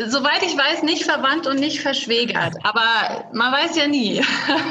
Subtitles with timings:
[0.04, 2.56] soweit ich weiß, nicht verwandt und nicht verschwägert.
[2.64, 4.20] Aber man weiß ja nie.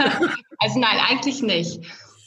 [0.57, 1.79] also nein, eigentlich nicht.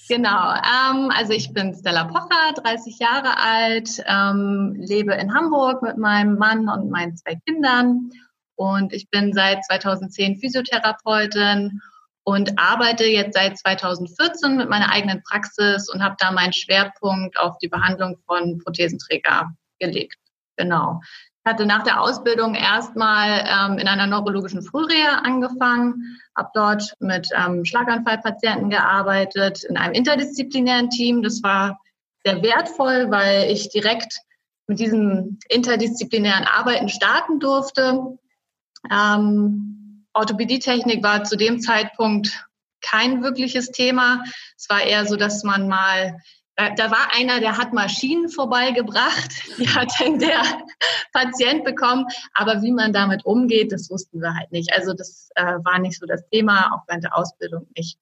[0.08, 0.54] Genau.
[0.54, 6.36] Ähm, also ich bin Stella Pocher, 30 Jahre alt, ähm, lebe in Hamburg mit meinem
[6.36, 8.10] Mann und meinen zwei Kindern.
[8.56, 11.80] Und ich bin seit 2010 Physiotherapeutin
[12.24, 17.58] und arbeite jetzt seit 2014 mit meiner eigenen Praxis und habe da meinen Schwerpunkt auf
[17.58, 20.18] die Behandlung von Prothesenträger gelegt.
[20.56, 21.00] Genau.
[21.42, 27.28] Ich hatte nach der Ausbildung erstmal ähm, in einer neurologischen Frühreha angefangen, habe dort mit
[27.34, 31.22] ähm, Schlaganfallpatienten gearbeitet, in einem interdisziplinären Team.
[31.22, 31.80] Das war
[32.26, 34.18] sehr wertvoll, weil ich direkt
[34.66, 38.18] mit diesem interdisziplinären Arbeiten starten durfte.
[38.90, 39.79] Ähm,
[40.12, 42.46] Orthopädietechnik war zu dem Zeitpunkt
[42.80, 44.22] kein wirkliches Thema.
[44.56, 46.18] Es war eher so, dass man mal,
[46.56, 50.42] da war einer, der hat Maschinen vorbeigebracht, die hat dann der
[51.12, 54.72] Patient bekommen, aber wie man damit umgeht, das wussten wir halt nicht.
[54.74, 57.98] Also das äh, war nicht so das Thema, auch während der Ausbildung nicht.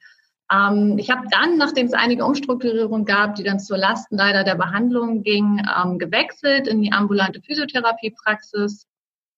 [0.51, 4.55] Ähm, ich habe dann, nachdem es einige Umstrukturierungen gab, die dann zur Lasten leider der
[4.55, 8.87] Behandlung ging, ähm, gewechselt in die ambulante Physiotherapiepraxis.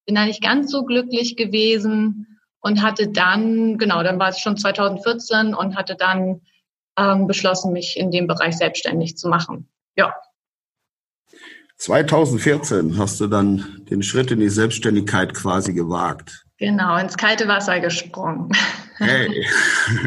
[0.06, 4.56] Bin da nicht ganz so glücklich gewesen und hatte dann, genau, dann war es schon
[4.56, 6.42] 2014 und hatte dann
[6.96, 9.68] ähm, beschlossen, mich in dem Bereich selbstständig zu machen.
[9.96, 10.14] Ja.
[11.78, 16.44] 2014 hast du dann den Schritt in die Selbstständigkeit quasi gewagt.
[16.58, 18.52] Genau, ins kalte Wasser gesprungen.
[18.98, 19.46] Hey.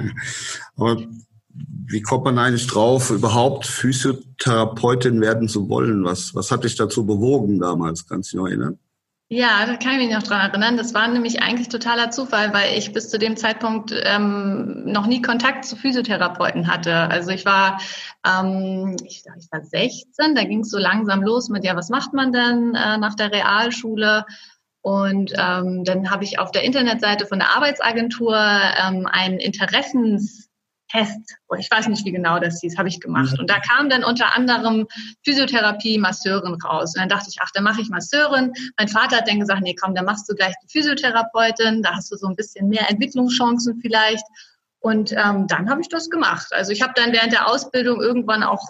[0.78, 1.04] Aber
[1.50, 6.06] wie kommt man eigentlich drauf, überhaupt Physiotherapeutin werden zu wollen?
[6.06, 8.08] Was, was hat dich dazu bewogen damals?
[8.08, 8.80] Kannst du dich noch erinnern?
[9.36, 10.78] Ja, da kann ich mich noch dran erinnern.
[10.78, 15.24] Das war nämlich eigentlich totaler Zufall, weil ich bis zu dem Zeitpunkt ähm, noch nie
[15.24, 16.94] Kontakt zu Physiotherapeuten hatte.
[17.10, 17.82] Also ich war,
[18.24, 22.14] ähm, ich, ich war 16, da ging es so langsam los mit, ja, was macht
[22.14, 24.28] man denn äh, nach der Realschule?
[24.82, 30.52] Und ähm, dann habe ich auf der Internetseite von der Arbeitsagentur ähm, einen Interessens
[30.94, 33.40] Test, ich weiß nicht, wie genau das hieß, habe ich gemacht.
[33.40, 34.88] Und da kam dann unter anderem
[35.24, 36.94] Physiotherapie, Masseurin raus.
[36.96, 38.54] Und dann dachte ich, ach, dann mache ich Masseurin.
[38.78, 42.12] Mein Vater hat dann gesagt, nee, komm, dann machst du gleich die Physiotherapeutin, da hast
[42.12, 44.24] du so ein bisschen mehr Entwicklungschancen vielleicht.
[44.80, 46.48] Und ähm, dann habe ich das gemacht.
[46.52, 48.64] Also ich habe dann während der Ausbildung irgendwann auch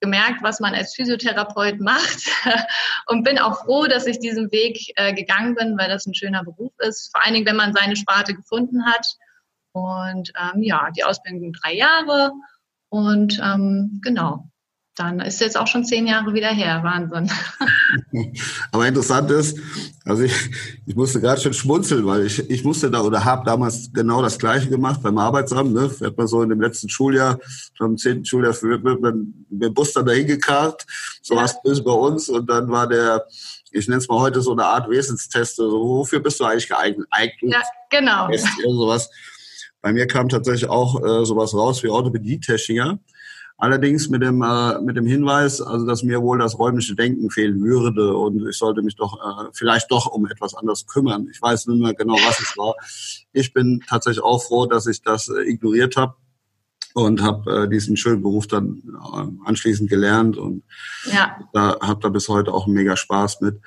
[0.00, 2.30] gemerkt, was man als Physiotherapeut macht
[3.06, 6.44] und bin auch froh, dass ich diesen Weg äh, gegangen bin, weil das ein schöner
[6.44, 7.10] Beruf ist.
[7.10, 9.06] Vor allen Dingen, wenn man seine Sparte gefunden hat
[9.72, 12.32] und ähm, ja, die Ausbildung ging drei Jahre.
[12.90, 14.48] Und ähm, genau,
[14.98, 16.82] dann ist jetzt auch schon zehn Jahre wieder her.
[16.82, 17.30] Wahnsinn.
[18.72, 19.58] Aber interessant ist,
[20.04, 20.34] also ich,
[20.86, 24.38] ich musste gerade schon schmunzeln, weil ich, ich musste da oder habe damals genau das
[24.38, 25.72] Gleiche gemacht beim Arbeitsamt.
[25.72, 25.88] Ne?
[26.00, 27.38] Wird man so in dem letzten Schuljahr,
[27.74, 30.84] schon im zehnten Schuljahr, wird man mit dem Bus dann dahin gekarrt.
[31.22, 31.42] So ja.
[31.42, 32.28] was ist bei uns.
[32.28, 33.24] Und dann war der,
[33.70, 35.60] ich nenne es mal heute so eine Art Wesenstest.
[35.60, 37.06] Also, wofür bist du eigentlich geeignet?
[37.42, 38.28] Ja, genau.
[38.28, 39.10] Test, sowas.
[39.80, 42.98] Bei mir kam tatsächlich auch äh, sowas raus wie Orthopädie-Techniker.
[43.60, 47.60] Allerdings mit dem, äh, mit dem Hinweis, also dass mir wohl das räumliche Denken fehlen
[47.60, 51.28] würde und ich sollte mich doch äh, vielleicht doch um etwas anderes kümmern.
[51.32, 52.76] Ich weiß nicht mehr genau, was es war.
[53.32, 56.14] Ich bin tatsächlich auch froh, dass ich das äh, ignoriert habe
[56.94, 60.62] und habe äh, diesen schönen Beruf dann äh, anschließend gelernt und
[61.12, 61.38] ja.
[61.52, 63.60] da habe da bis heute auch mega Spaß mit.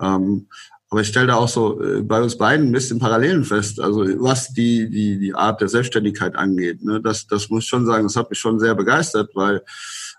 [0.00, 0.48] Ähm,
[0.88, 4.04] Aber ich stelle da auch so äh, bei uns beiden ein bisschen Parallelen fest, also
[4.22, 6.84] was die, die, die Art der Selbstständigkeit angeht.
[6.84, 7.00] Ne?
[7.00, 9.62] Das, das muss ich schon sagen, das hat mich schon sehr begeistert, weil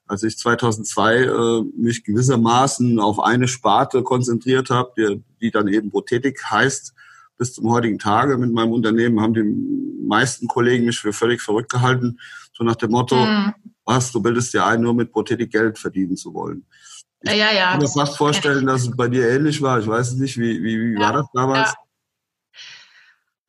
[0.07, 5.89] als ich 2002 äh, mich gewissermaßen auf eine Sparte konzentriert habe, die, die dann eben
[5.89, 6.93] Prothetik heißt,
[7.37, 9.43] bis zum heutigen Tage mit meinem Unternehmen haben die
[10.05, 12.19] meisten Kollegen mich für völlig verrückt gehalten,
[12.53, 13.53] so nach dem Motto, mhm.
[13.85, 16.65] was, du bildest dir ein, nur mit Prothetik Geld verdienen zu wollen.
[17.21, 19.79] Ich ja, ja, kann mir fast vorstellen, dass es bei dir ähnlich war.
[19.79, 21.69] Ich weiß es nicht, wie, wie, wie ja, war das damals?
[21.69, 21.75] Ja.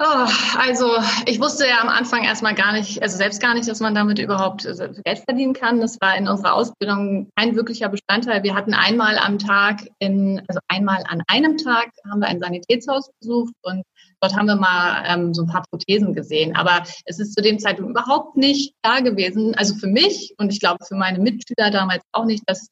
[0.01, 0.93] Oh, also
[1.27, 4.21] ich wusste ja am Anfang erstmal gar nicht, also selbst gar nicht, dass man damit
[4.21, 5.81] überhaupt äh, Geld verdienen kann.
[5.81, 8.45] Das war in unserer Ausbildung kein wirklicher Bestandteil.
[8.45, 13.11] Wir hatten einmal am Tag, in, also einmal an einem Tag haben wir ein Sanitätshaus
[13.21, 13.83] besucht und
[14.21, 16.55] dort haben wir mal ähm, so ein paar Prothesen gesehen.
[16.55, 20.61] Aber es ist zu dem Zeitpunkt überhaupt nicht da gewesen, also für mich und ich
[20.61, 22.69] glaube für meine Mitschüler damals auch nicht, dass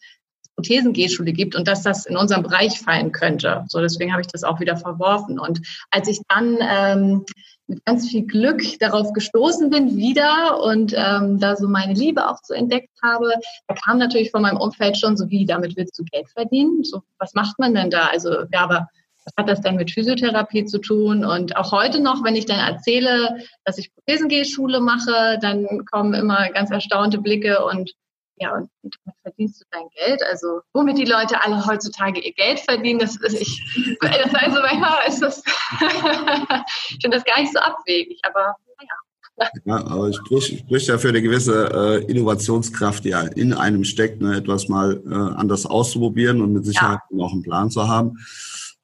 [0.57, 3.65] Prothesengehschule gibt und dass das in unserem Bereich fallen könnte.
[3.69, 5.39] So, deswegen habe ich das auch wieder verworfen.
[5.39, 5.61] Und
[5.91, 7.25] als ich dann ähm,
[7.67, 12.39] mit ganz viel Glück darauf gestoßen bin wieder und ähm, da so meine Liebe auch
[12.43, 13.33] so entdeckt habe,
[13.69, 16.85] da kam natürlich von meinem Umfeld schon so, wie, damit willst du Geld verdienen?
[16.85, 18.07] So, was macht man denn da?
[18.07, 18.89] Also, ja, aber
[19.25, 21.25] was hat das denn mit Physiotherapie zu tun?
[21.25, 26.49] Und auch heute noch, wenn ich dann erzähle, dass ich Prothesengehschule mache, dann kommen immer
[26.51, 27.93] ganz erstaunte Blicke und
[28.39, 30.23] ja, und, damit verdienst du dein Geld.
[30.31, 35.09] Also, womit die Leute alle heutzutage ihr Geld verdienen, das ist, ich, das also manchmal
[35.09, 35.43] ist das,
[36.91, 39.51] ich finde das gar nicht so abwegig, aber naja.
[39.67, 43.85] Ja, aber es spricht, spricht ja für eine gewisse äh, Innovationskraft, die ja in einem
[43.85, 47.25] steckt, ne, etwas mal äh, anders auszuprobieren und mit Sicherheit ja.
[47.25, 48.19] auch einen Plan zu haben.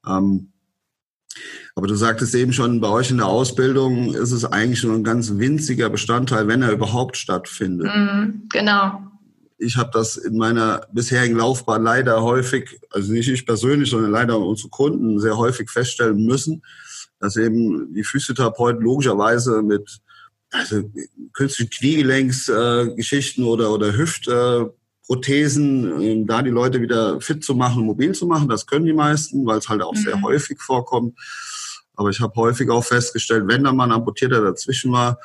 [0.06, 0.52] Ähm,
[1.74, 5.04] aber du sagtest eben schon, bei euch in der Ausbildung ist es eigentlich nur ein
[5.04, 7.90] ganz winziger Bestandteil, wenn er überhaupt stattfindet.
[7.94, 9.11] Mm, genau
[9.62, 14.36] ich habe das in meiner bisherigen Laufbahn leider häufig, also nicht ich persönlich, sondern leider
[14.38, 16.64] unsere Kunden sehr häufig feststellen müssen,
[17.20, 20.00] dass eben die Physiotherapeuten logischerweise mit
[20.50, 20.82] also
[21.32, 28.12] künstlichen Kniegelenksgeschichten äh, oder, oder Hüftprothesen, äh, da die Leute wieder fit zu machen, mobil
[28.12, 30.02] zu machen, das können die meisten, weil es halt auch mhm.
[30.02, 31.16] sehr häufig vorkommt.
[31.94, 35.18] Aber ich habe häufig auch festgestellt, wenn da mal ein Amputierter dazwischen war,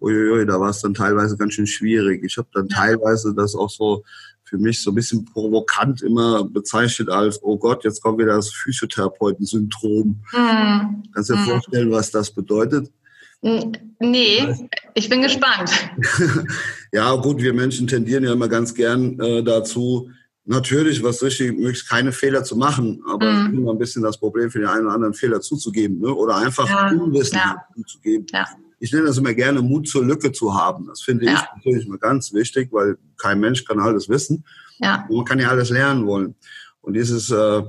[0.00, 2.24] uiuiui, da war es dann teilweise ganz schön schwierig.
[2.24, 4.04] Ich habe dann teilweise das auch so
[4.44, 8.50] für mich so ein bisschen provokant immer bezeichnet als, oh Gott, jetzt kommt wieder das
[8.50, 10.22] Physiotherapeuten-Syndrom.
[10.32, 11.02] Mhm.
[11.12, 11.46] Kannst du dir mhm.
[11.46, 12.90] vorstellen, was das bedeutet?
[14.00, 15.70] Nee, ich bin gespannt.
[16.92, 20.10] ja, gut, wir Menschen tendieren ja immer ganz gern äh, dazu,
[20.44, 23.58] natürlich was richtig möglichst keine Fehler zu machen, aber mhm.
[23.58, 26.12] immer ein bisschen das Problem für den einen oder anderen Fehler zuzugeben ne?
[26.12, 26.88] oder einfach ja.
[26.88, 27.56] Unwissen ja.
[27.76, 28.26] zuzugeben.
[28.32, 28.46] Ja
[28.80, 30.86] ich nenne das immer gerne, Mut zur Lücke zu haben.
[30.86, 31.32] Das finde ja.
[31.32, 34.44] ich natürlich mal ganz wichtig, weil kein Mensch kann alles wissen.
[34.78, 35.04] Ja.
[35.08, 36.36] Und man kann ja alles lernen wollen.
[36.80, 37.62] Und dieses äh,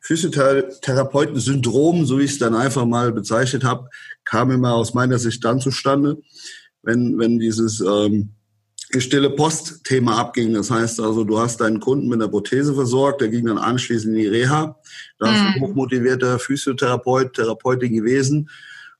[0.00, 3.88] Physiotherapeuten-Syndrom, so wie ich es dann einfach mal bezeichnet habe,
[4.24, 6.18] kam immer aus meiner Sicht dann zustande,
[6.82, 8.30] wenn, wenn dieses ähm,
[8.98, 10.52] stille Post-Thema abging.
[10.52, 14.14] Das heißt also, du hast deinen Kunden mit einer Prothese versorgt, der ging dann anschließend
[14.14, 14.78] in die Reha.
[15.18, 15.62] Da ist ein mhm.
[15.62, 18.50] hochmotivierter Physiotherapeut, Therapeutin gewesen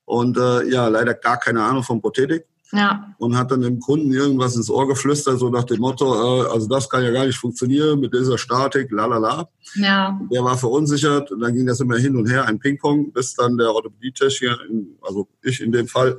[0.05, 2.47] und äh, ja, leider gar keine Ahnung von Prothetik.
[2.73, 3.15] Ja.
[3.19, 6.69] Und hat dann dem Kunden irgendwas ins Ohr geflüstert, so nach dem Motto, äh, also
[6.69, 9.49] das kann ja gar nicht funktionieren mit dieser Statik, la la la.
[9.75, 10.21] Ja.
[10.31, 13.59] Der war verunsichert und dann ging das immer hin und her, ein Ping-Pong, bis dann
[13.59, 14.57] der Orthopädietechniker,
[15.03, 16.17] also ich in dem Fall,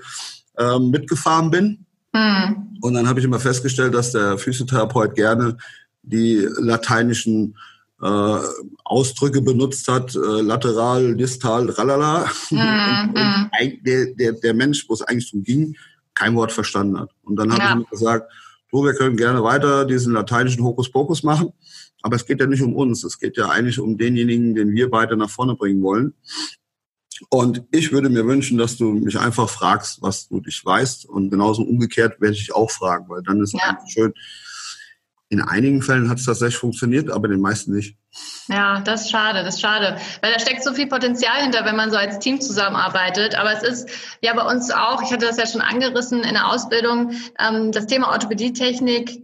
[0.57, 1.85] äh, mitgefahren bin.
[2.13, 2.77] Mhm.
[2.81, 5.55] Und dann habe ich immer festgestellt, dass der Physiotherapeut gerne
[6.03, 7.55] die lateinischen
[8.01, 8.39] äh,
[8.84, 12.25] Ausdrücke benutzt hat, äh, lateral, distal, tralala.
[12.50, 15.75] Mm, und, der, der, der Mensch, wo es eigentlich darum ging,
[16.13, 17.12] kein Wort verstanden hat.
[17.24, 17.70] Und dann habe ja.
[17.70, 18.31] ich ihm gesagt,
[18.72, 21.53] du, wir können gerne weiter diesen lateinischen Hokuspokus machen,
[22.01, 24.89] aber es geht ja nicht um uns, es geht ja eigentlich um denjenigen, den wir
[24.89, 26.13] beide nach vorne bringen wollen.
[27.29, 31.05] Und ich würde mir wünschen, dass du mich einfach fragst, was du dich weißt.
[31.05, 33.77] Und genauso umgekehrt werde ich auch fragen, weil dann ist es ja.
[33.88, 34.13] schön,
[35.31, 37.95] in einigen Fällen hat es tatsächlich funktioniert, aber in den meisten nicht.
[38.50, 39.95] Ja, das ist schade, das ist schade.
[40.21, 43.35] Weil da steckt so viel Potenzial hinter, wenn man so als Team zusammenarbeitet.
[43.35, 43.89] Aber es ist
[44.21, 47.88] ja bei uns auch, ich hatte das ja schon angerissen in der Ausbildung, ähm, das
[47.88, 49.23] Thema Orthopädietechnik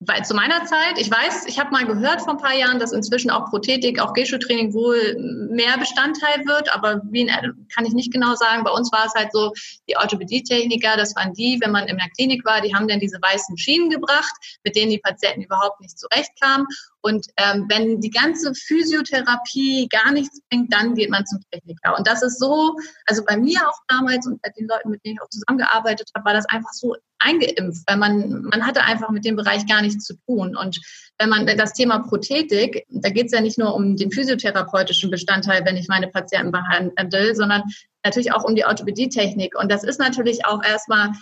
[0.00, 2.92] weil zu meiner Zeit, ich weiß, ich habe mal gehört vor ein paar Jahren, dass
[2.92, 5.16] inzwischen auch Prothetik, auch Geschotraining wohl
[5.50, 7.26] mehr Bestandteil wird, aber wie
[7.74, 8.62] kann ich nicht genau sagen.
[8.62, 9.52] Bei uns war es halt so,
[9.88, 13.18] die Orthopädietechniker, das waren die, wenn man in der Klinik war, die haben dann diese
[13.20, 16.66] weißen Schienen gebracht, mit denen die Patienten überhaupt nicht zurechtkamen.
[17.00, 21.96] Und ähm, wenn die ganze Physiotherapie gar nichts bringt, dann geht man zum Techniker.
[21.96, 22.76] Und das ist so,
[23.06, 26.24] also bei mir auch damals und bei den Leuten, mit denen ich auch zusammengearbeitet habe,
[26.24, 30.04] war das einfach so eingeimpft, weil man, man hatte einfach mit dem Bereich gar nichts
[30.04, 30.56] zu tun.
[30.56, 30.80] Und
[31.18, 35.64] wenn man das Thema Prothetik, da geht es ja nicht nur um den physiotherapeutischen Bestandteil,
[35.64, 37.62] wenn ich meine Patienten behandle, sondern
[38.04, 39.58] natürlich auch um die Orthopädietechnik.
[39.58, 41.12] Und das ist natürlich auch erstmal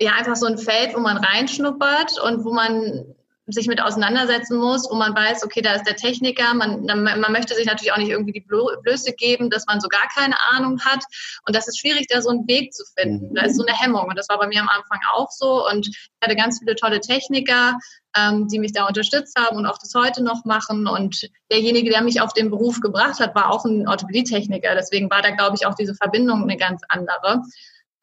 [0.00, 3.14] ja einfach so ein Feld, wo man reinschnuppert und wo man
[3.46, 7.54] sich mit auseinandersetzen muss, wo man weiß, okay, da ist der Techniker, man, man möchte
[7.54, 11.04] sich natürlich auch nicht irgendwie die Blöße geben, dass man so gar keine Ahnung hat.
[11.46, 13.34] Und das ist schwierig, da so einen Weg zu finden.
[13.34, 14.06] Da ist so eine Hemmung.
[14.08, 15.68] Und das war bei mir am Anfang auch so.
[15.68, 17.78] Und ich hatte ganz viele tolle Techniker,
[18.16, 20.86] ähm, die mich da unterstützt haben und auch das heute noch machen.
[20.86, 24.74] Und derjenige, der mich auf den Beruf gebracht hat, war auch ein Orthopädietechniker.
[24.76, 27.42] Deswegen war da, glaube ich, auch diese Verbindung eine ganz andere.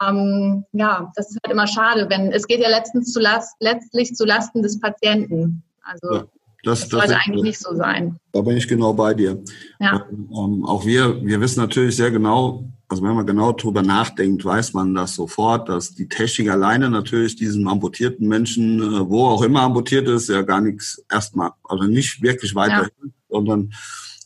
[0.07, 4.15] Ähm, ja, das ist halt immer schade, wenn es geht ja letztens zu last, letztlich
[4.15, 5.63] zu Lasten des Patienten.
[5.83, 6.23] Also ja,
[6.63, 8.17] das, das, sollte eigentlich nicht so sein.
[8.31, 9.41] Da bin ich genau bei dir.
[9.79, 10.05] Ja.
[10.11, 14.73] Ähm, auch wir, wir wissen natürlich sehr genau, also wenn man genau drüber nachdenkt, weiß
[14.73, 19.61] man das sofort, dass die Technik alleine natürlich diesen amputierten Menschen, äh, wo auch immer
[19.61, 23.09] amputiert ist, ja gar nichts erstmal, also nicht wirklich weiterhilft, ja.
[23.29, 23.73] sondern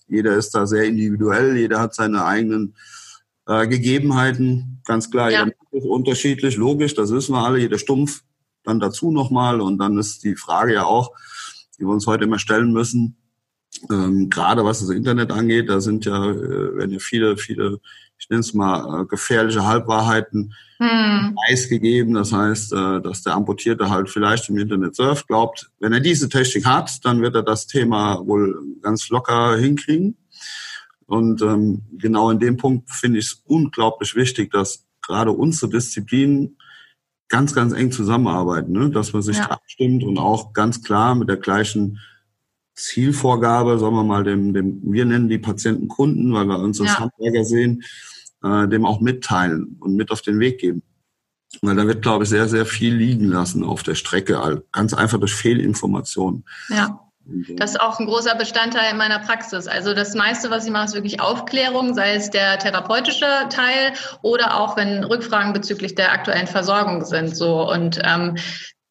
[0.08, 2.76] jeder ist da sehr individuell, jeder hat seine eigenen
[3.48, 5.32] äh, Gegebenheiten, ganz klar.
[5.32, 5.48] Ja.
[5.72, 8.24] Ist unterschiedlich, logisch, das wissen wir alle, jeder Stumpf
[8.64, 9.62] dann dazu nochmal.
[9.62, 11.12] Und dann ist die Frage ja auch,
[11.78, 13.18] die wir uns heute immer stellen müssen,
[13.92, 17.80] ähm, gerade was das Internet angeht, da sind ja, äh, werden ja viele, viele,
[18.18, 21.36] ich nenne es mal, äh, gefährliche Halbwahrheiten hm.
[21.36, 22.14] preisgegeben.
[22.14, 26.30] Das heißt, äh, dass der Amputierte halt vielleicht im Internet surft, glaubt, wenn er diese
[26.30, 30.18] Technik hat, dann wird er das Thema wohl ganz locker hinkriegen.
[31.06, 36.58] Und ähm, genau in dem Punkt finde ich es unglaublich wichtig, dass gerade unsere Disziplinen
[37.30, 38.90] ganz, ganz eng zusammenarbeiten, ne?
[38.90, 39.50] dass man sich ja.
[39.50, 42.00] abstimmt und auch ganz klar mit der gleichen
[42.76, 46.92] Zielvorgabe, sagen wir mal, dem, dem wir nennen die Patienten Kunden, weil wir uns als
[46.92, 47.00] ja.
[47.00, 47.84] Handwerker sehen,
[48.44, 50.84] äh, dem auch mitteilen und mit auf den Weg geben.
[51.62, 55.20] Weil da wird, glaube ich, sehr, sehr viel liegen lassen auf der Strecke, ganz einfach
[55.20, 56.46] durch Fehlinformationen.
[56.70, 57.03] Ja.
[57.26, 59.68] Das ist auch ein großer Bestandteil in meiner Praxis.
[59.68, 64.60] Also das meiste, was ich mache, ist wirklich Aufklärung, sei es der therapeutische Teil oder
[64.60, 67.36] auch wenn Rückfragen bezüglich der aktuellen Versorgung sind.
[67.36, 68.36] So und ähm,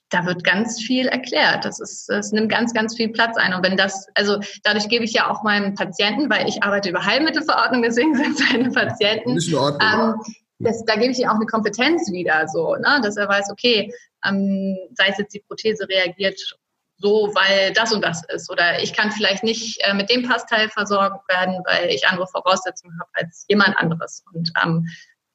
[0.08, 1.64] da wird ganz viel erklärt.
[1.64, 3.54] Das ist, das nimmt ganz, ganz viel Platz ein.
[3.54, 7.04] Und wenn das, also dadurch gebe ich ja auch meinen Patienten, weil ich arbeite über
[7.04, 9.34] Heilmittelverordnung, deswegen sind seine Patienten.
[9.34, 9.80] Nicht in Ordnung.
[9.82, 13.50] Ähm, das, da gebe ich ihm auch eine Kompetenz wieder, so, ne, dass er weiß,
[13.50, 13.92] okay,
[14.24, 16.38] ähm, sei es jetzt die Prothese reagiert
[17.02, 18.50] so, weil das und das ist.
[18.50, 22.98] Oder ich kann vielleicht nicht äh, mit dem Passteil versorgt werden, weil ich andere Voraussetzungen
[23.00, 24.24] habe als jemand anderes.
[24.32, 24.86] Und ähm,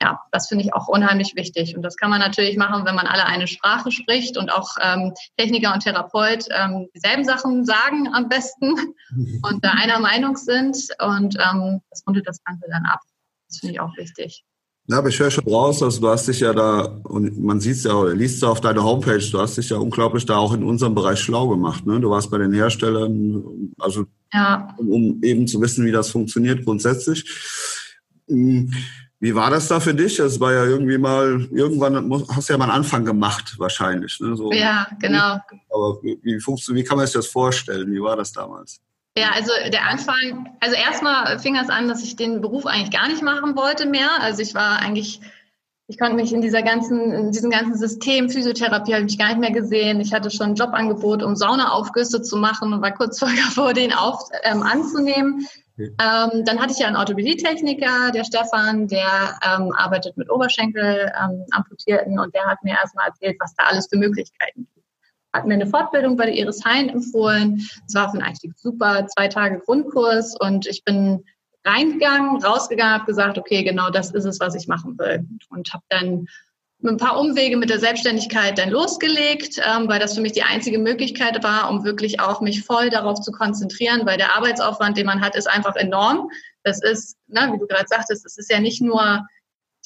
[0.01, 1.75] ja, das finde ich auch unheimlich wichtig.
[1.75, 5.13] Und das kann man natürlich machen, wenn man alle eine Sprache spricht und auch ähm,
[5.37, 8.75] Techniker und Therapeut ähm, dieselben Sachen sagen am besten
[9.43, 10.77] und da einer Meinung sind.
[10.99, 12.99] Und ähm, das rundet das Ganze dann ab.
[13.49, 14.43] Das finde ich auch wichtig.
[14.89, 17.75] Ja, aber ich höre schon raus, also du hast dich ja da, und man sieht
[17.75, 20.53] es ja oder liest es auf deiner Homepage, du hast dich ja unglaublich da auch
[20.53, 21.85] in unserem Bereich schlau gemacht.
[21.85, 21.99] Ne?
[21.99, 24.73] Du warst bei den Herstellern, also ja.
[24.77, 27.29] um, um eben zu wissen, wie das funktioniert grundsätzlich.
[28.29, 28.71] Hm,
[29.19, 30.19] wie war das da für dich?
[30.19, 34.17] Es war ja irgendwie mal, irgendwann hast du ja mal einen Anfang gemacht, wahrscheinlich.
[34.21, 34.37] Ne?
[34.37, 35.39] So, ja, genau.
[35.69, 37.91] Aber wie, wie, wie kann man sich das vorstellen?
[37.91, 38.79] Wie war das damals?
[39.17, 43.07] Ja, also der Anfang, also erstmal fing es an, dass ich den Beruf eigentlich gar
[43.07, 44.09] nicht machen wollte mehr.
[44.21, 45.21] Also ich war eigentlich,
[45.87, 49.29] ich konnte mich in dieser ganzen, in diesem ganzen System Physiotherapie habe ich mich gar
[49.29, 50.01] nicht mehr gesehen.
[50.01, 53.17] Ich hatte schon ein Jobangebot, um Saunaaufgüsse zu machen und war kurz
[53.55, 55.47] vor, den auf, ähm, anzunehmen.
[55.79, 61.43] Ähm, dann hatte ich ja einen Orthopädietechniker, der Stefan, der ähm, arbeitet mit Oberschenkel ähm,
[61.49, 64.76] amputierten und der hat mir erstmal erzählt, was da alles für Möglichkeiten gibt
[65.33, 67.67] hat mir eine Fortbildung bei Iris Hein empfohlen.
[67.87, 71.23] Es war für Einstieg super, zwei Tage Grundkurs und ich bin
[71.65, 75.25] reingegangen, rausgegangen, habe gesagt, okay, genau das ist es, was ich machen will.
[75.49, 76.27] Und habe dann
[76.79, 80.43] mit ein paar Umwege mit der Selbstständigkeit dann losgelegt, ähm, weil das für mich die
[80.43, 85.07] einzige Möglichkeit war, um wirklich auch mich voll darauf zu konzentrieren, weil der Arbeitsaufwand, den
[85.07, 86.29] man hat, ist einfach enorm.
[86.63, 89.25] Das ist, na, wie du gerade sagtest, es ist ja nicht nur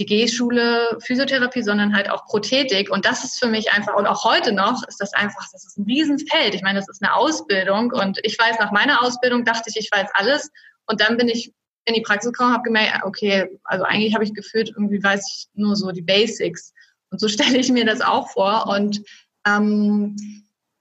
[0.02, 2.90] die G-Schule Physiotherapie, sondern halt auch Prothetik.
[2.90, 5.78] Und das ist für mich einfach, und auch heute noch, ist das einfach, das ist
[5.78, 6.56] ein Riesenfeld.
[6.56, 7.92] Ich meine, das ist eine Ausbildung.
[7.92, 10.50] Und ich weiß, nach meiner Ausbildung dachte ich, ich weiß alles.
[10.88, 11.54] Und dann bin ich
[11.86, 15.48] in die Praxis gekommen, habe gemerkt, okay, also eigentlich habe ich gefühlt, irgendwie weiß ich
[15.54, 16.74] nur so die Basics.
[17.12, 18.66] Und so stelle ich mir das auch vor.
[18.68, 19.02] Und
[19.46, 20.16] ähm,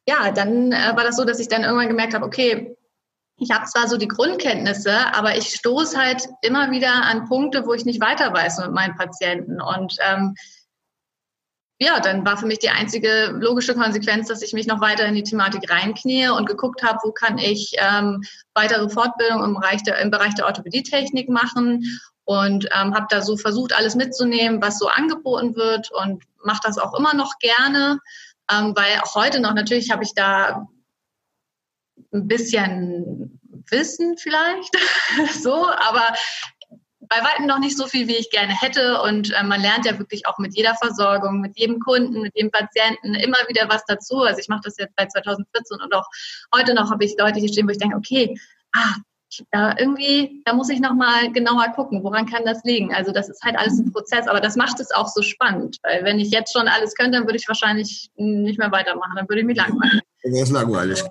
[0.09, 2.75] ja, dann äh, war das so, dass ich dann irgendwann gemerkt habe, okay,
[3.41, 7.73] ich habe zwar so die Grundkenntnisse, aber ich stoße halt immer wieder an Punkte, wo
[7.73, 9.63] ich nicht weiter weiß mit meinen Patienten.
[9.63, 10.35] Und ähm,
[11.79, 15.15] ja, dann war für mich die einzige logische Konsequenz, dass ich mich noch weiter in
[15.15, 19.99] die Thematik reinknie und geguckt habe, wo kann ich ähm, weitere Fortbildung im Bereich der,
[20.01, 21.83] im Bereich der Orthopädietechnik machen
[22.25, 26.77] und ähm, habe da so versucht, alles mitzunehmen, was so angeboten wird und mache das
[26.77, 28.01] auch immer noch gerne,
[28.53, 30.69] ähm, weil auch heute noch natürlich habe ich da
[32.13, 33.41] ein bisschen
[33.71, 34.77] Wissen vielleicht
[35.43, 36.15] so, aber
[37.11, 39.03] bei weitem noch nicht so viel, wie ich gerne hätte.
[39.03, 42.53] Und äh, man lernt ja wirklich auch mit jeder Versorgung, mit jedem Kunden, mit jedem
[42.53, 44.21] Patienten immer wieder was dazu.
[44.21, 46.07] Also ich mache das jetzt seit 2014 und auch
[46.55, 48.39] heute noch habe ich Leute hier stehen, wo ich denke, okay,
[48.73, 48.95] ah,
[49.51, 52.95] da irgendwie, da muss ich nochmal genauer gucken, woran kann das liegen?
[52.95, 56.05] Also das ist halt alles ein Prozess, aber das macht es auch so spannend, weil
[56.05, 59.41] wenn ich jetzt schon alles könnte, dann würde ich wahrscheinlich nicht mehr weitermachen, dann würde
[59.41, 60.01] ich mich langweilen.
[60.23, 61.03] Das ist langweilig.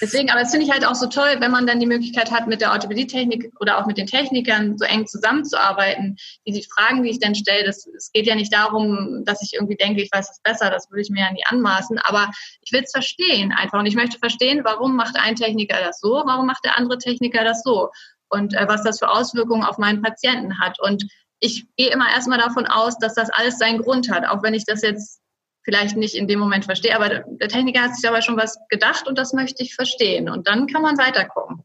[0.00, 2.48] Deswegen, aber das finde ich halt auch so toll, wenn man dann die Möglichkeit hat,
[2.48, 6.16] mit der Orthopädietechnik oder auch mit den Technikern so eng zusammenzuarbeiten.
[6.46, 9.54] Die, die Fragen, die ich dann stelle, das, es geht ja nicht darum, dass ich
[9.54, 12.30] irgendwie denke, ich weiß es besser, das würde ich mir ja nie anmaßen, aber
[12.60, 16.22] ich will es verstehen einfach und ich möchte verstehen, warum macht ein Techniker das so,
[16.26, 17.90] warum macht der andere Techniker das so
[18.30, 20.80] und äh, was das für Auswirkungen auf meinen Patienten hat.
[20.80, 21.04] Und
[21.38, 24.64] ich gehe immer erstmal davon aus, dass das alles seinen Grund hat, auch wenn ich
[24.64, 25.20] das jetzt
[25.62, 29.06] vielleicht nicht in dem Moment verstehe, aber der Techniker hat sich dabei schon was gedacht
[29.08, 30.28] und das möchte ich verstehen.
[30.28, 31.62] Und dann kann man weiterkommen.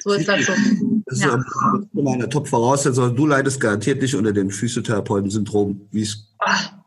[0.00, 0.52] So ist das so.
[1.06, 1.38] Das ist ja.
[1.94, 3.14] immer eine Top-Voraussetzung.
[3.14, 6.34] Du leidest garantiert nicht unter dem Physiotherapeuten-Syndrom, wie es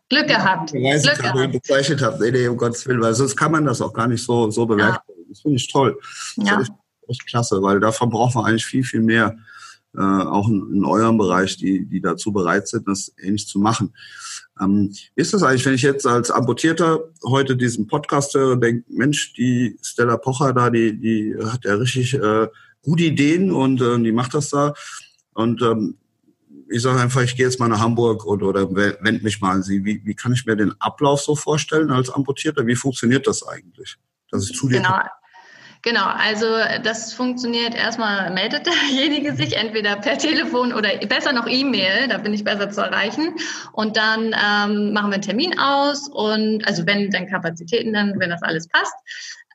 [0.10, 0.72] Glück gehabt.
[0.72, 1.52] Glück gehabt.
[1.52, 2.24] bezeichnet habe.
[2.24, 4.66] Nee, nee, um Gottes Willen, weil sonst kann man das auch gar nicht so, so
[4.66, 5.24] bewerkstelligen.
[5.24, 5.30] Ja.
[5.30, 6.00] Das finde ich toll.
[6.38, 6.62] Das ja.
[6.62, 6.70] ich
[7.08, 9.38] echt klasse, weil davon braucht man eigentlich viel, viel mehr,
[9.96, 13.94] äh, auch in, in eurem Bereich, die, die dazu bereit sind, das ähnlich zu machen.
[14.60, 19.34] Ähm, ist das eigentlich, wenn ich jetzt als Amputierter heute diesen Podcast höre, denke, Mensch,
[19.34, 22.48] die Stella Pocher da, die, die hat ja richtig äh,
[22.82, 24.74] gute Ideen und äh, die macht das da.
[25.34, 25.98] Und ähm,
[26.70, 29.64] ich sage einfach, ich gehe jetzt mal nach Hamburg und, oder wende mich mal an
[29.64, 29.84] Sie.
[29.86, 32.68] Wie, wie kann ich mir den Ablauf so vorstellen als Amputierter?
[32.68, 33.98] Wie funktioniert das eigentlich?
[34.30, 35.00] Dass ich zu dir genau.
[35.82, 36.46] Genau, also
[36.84, 42.34] das funktioniert erstmal, meldet derjenige sich entweder per Telefon oder besser noch E-Mail, da bin
[42.34, 43.36] ich besser zu erreichen.
[43.72, 48.30] Und dann ähm, machen wir einen Termin aus und also wenn dann Kapazitäten, dann, wenn
[48.30, 48.96] das alles passt.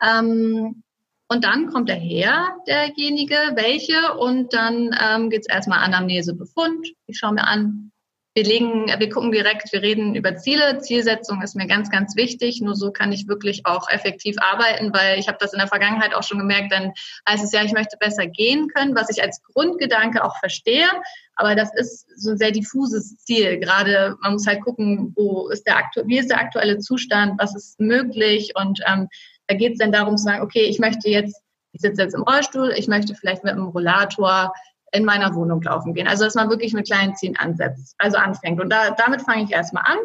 [0.03, 0.83] Ähm,
[1.29, 6.87] und dann kommt er her, derjenige, welche, und dann ähm, geht es erstmal Anamnese, Befund.
[7.07, 7.91] Ich schaue mir an,
[8.35, 10.81] wir legen, wir gucken direkt, wir reden über Ziele.
[10.81, 12.61] Zielsetzung ist mir ganz, ganz wichtig.
[12.61, 16.15] Nur so kann ich wirklich auch effektiv arbeiten, weil ich habe das in der Vergangenheit
[16.15, 16.93] auch schon gemerkt, dann
[17.29, 20.89] heißt es ja, ich möchte besser gehen können, was ich als Grundgedanke auch verstehe.
[21.37, 23.59] Aber das ist so ein sehr diffuses Ziel.
[23.59, 27.55] Gerade man muss halt gucken, wo ist der aktu wie ist der aktuelle Zustand, was
[27.55, 28.53] ist möglich.
[28.57, 29.09] Und ähm,
[29.47, 32.23] da geht es dann darum zu sagen, okay, ich möchte jetzt, ich sitze jetzt im
[32.23, 34.53] Rollstuhl, ich möchte vielleicht mit einem Rollator
[34.95, 36.07] in meiner Wohnung laufen gehen.
[36.07, 38.61] Also dass man wirklich mit kleinen Zielen ansetzt, also anfängt.
[38.61, 39.99] Und da, damit fange ich erstmal an.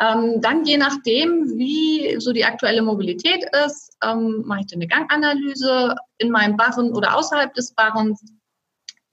[0.00, 4.86] Ähm, dann je nachdem, wie so die aktuelle Mobilität ist, ähm, mache ich dann eine
[4.86, 8.24] Ganganalyse in meinem Barren oder außerhalb des Barrens.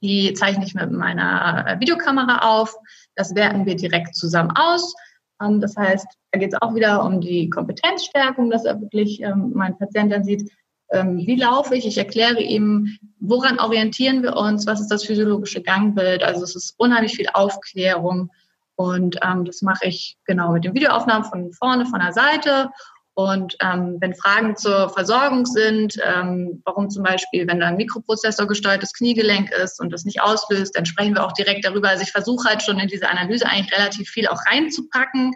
[0.02, 2.74] Die zeichne ich mit meiner Videokamera auf.
[3.16, 4.94] Das werten wir direkt zusammen aus.
[5.42, 9.52] Ähm, das heißt, da geht es auch wieder um die Kompetenzstärkung, dass er wirklich ähm,
[9.56, 10.50] mein Patient dann sieht,
[10.92, 11.86] ähm, wie laufe ich?
[11.86, 14.66] Ich erkläre ihm, woran orientieren wir uns?
[14.68, 16.24] Was ist das physiologische Gangbild?
[16.24, 18.32] Also es ist unheimlich viel Aufklärung.
[18.76, 22.70] Und ähm, das mache ich genau mit den Videoaufnahmen von vorne, von der Seite.
[23.16, 28.46] Und ähm, wenn Fragen zur Versorgung sind, ähm, warum zum Beispiel, wenn da ein Mikroprozessor
[28.46, 31.90] gesteuertes Kniegelenk ist und das nicht auslöst, dann sprechen wir auch direkt darüber.
[31.90, 35.34] Also ich versuche halt schon in diese Analyse eigentlich relativ viel auch reinzupacken.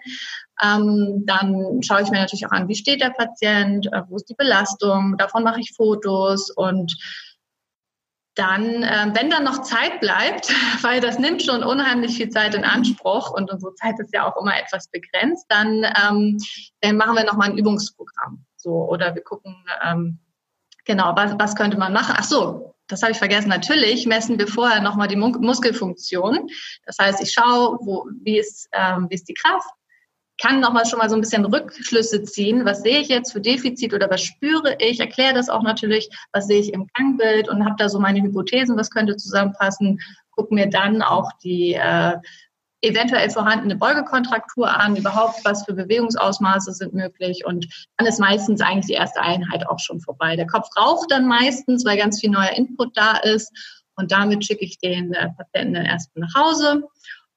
[0.62, 4.30] Ähm, dann schaue ich mir natürlich auch an, wie steht der Patient, äh, wo ist
[4.30, 6.96] die Belastung, davon mache ich Fotos und
[8.36, 10.50] dann, äh, wenn dann noch Zeit bleibt,
[10.84, 14.40] weil das nimmt schon unheimlich viel Zeit in Anspruch und unsere Zeit ist ja auch
[14.40, 16.38] immer etwas begrenzt, dann, ähm,
[16.82, 18.46] dann machen wir nochmal ein Übungsprogramm.
[18.56, 20.20] So, oder wir gucken, ähm,
[20.86, 22.16] genau, was, was könnte man machen?
[22.18, 23.50] Ach so, das habe ich vergessen.
[23.50, 26.48] Natürlich messen wir vorher nochmal die Muskelfunktion.
[26.86, 29.70] Das heißt, ich schaue, wo, wie, ist, ähm, wie ist die Kraft,
[30.42, 32.66] kann nochmal schon mal so ein bisschen Rückschlüsse ziehen.
[32.66, 35.00] Was sehe ich jetzt für Defizit oder was spüre ich?
[35.00, 38.78] Erkläre das auch natürlich, was sehe ich im Gangbild und habe da so meine Hypothesen,
[38.78, 40.00] was könnte zusammenpassen.
[40.32, 42.18] Gucke mir dann auch die äh,
[42.82, 48.88] eventuell vorhandene Beugekontraktur an, überhaupt was für Bewegungsausmaße sind möglich und dann ist meistens eigentlich
[48.88, 50.36] die erste Einheit auch schon vorbei.
[50.36, 53.52] Der Kopf raucht dann meistens, weil ganz viel neuer Input da ist
[53.96, 56.84] und damit schicke ich den äh, Patienten dann erstmal nach Hause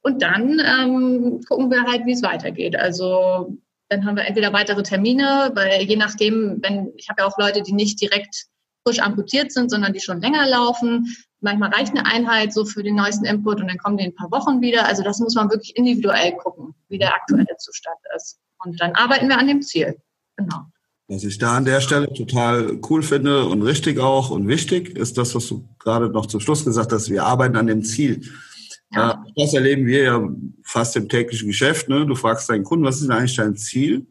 [0.04, 2.76] und dann ähm, gucken wir halt, wie es weitergeht.
[2.76, 3.56] Also
[3.88, 7.62] dann haben wir entweder weitere Termine, weil je nachdem, wenn ich habe ja auch Leute,
[7.62, 8.46] die nicht direkt
[8.86, 11.06] frisch amputiert sind, sondern die schon länger laufen.
[11.40, 14.14] Manchmal reicht eine Einheit so für den neuesten Input und dann kommen die in ein
[14.14, 14.86] paar Wochen wieder.
[14.86, 18.38] Also das muss man wirklich individuell gucken, wie der aktuelle Zustand ist.
[18.58, 19.96] Und dann arbeiten wir an dem Ziel.
[20.36, 20.66] Genau.
[21.08, 25.16] Was ich da an der Stelle total cool finde und richtig auch und wichtig, ist
[25.16, 27.08] das, was du gerade noch zum Schluss gesagt hast.
[27.08, 28.22] Wir arbeiten an dem Ziel.
[28.94, 29.24] Ja.
[29.37, 30.28] Das erleben wir ja
[30.62, 31.88] fast im täglichen Geschäft.
[31.88, 32.07] Ne?
[32.07, 34.07] Du fragst deinen Kunden, was ist denn eigentlich dein Ziel?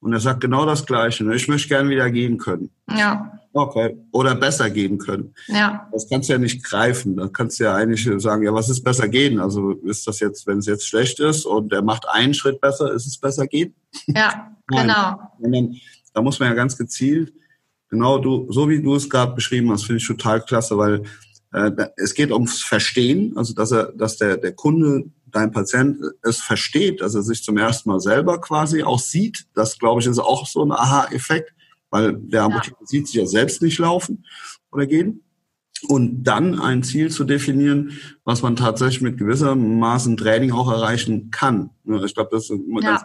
[0.00, 1.24] Und er sagt genau das Gleiche.
[1.24, 1.34] Ne?
[1.34, 2.70] Ich möchte gerne wieder gehen können.
[2.88, 3.38] Ja.
[3.52, 3.96] Okay.
[4.12, 5.34] Oder besser gehen können.
[5.48, 5.88] Ja.
[5.92, 7.16] Das kannst du ja nicht greifen.
[7.16, 9.40] Da kannst du ja eigentlich sagen, ja, was ist besser gehen?
[9.40, 12.92] Also ist das jetzt, wenn es jetzt schlecht ist und er macht einen Schritt besser,
[12.92, 13.74] ist es besser gehen?
[14.06, 15.20] Ja, genau.
[15.40, 15.76] Dann
[16.12, 17.32] da muss man ja ganz gezielt,
[17.88, 21.02] genau du, so wie du es gerade beschrieben hast, finde ich total klasse, weil
[21.96, 27.00] es geht ums Verstehen, also dass er, dass der, der Kunde, dein Patient es versteht,
[27.00, 29.46] dass er sich zum ersten Mal selber quasi auch sieht.
[29.54, 31.52] Das, glaube ich, ist auch so ein Aha-Effekt,
[31.90, 32.62] weil der ja.
[32.84, 34.24] sieht sich ja selbst nicht laufen
[34.70, 35.22] oder gehen.
[35.88, 41.70] Und dann ein Ziel zu definieren, was man tatsächlich mit gewissermaßen Training auch erreichen kann.
[42.04, 42.96] Ich glaube, das ist immer ja.
[42.96, 43.02] ganz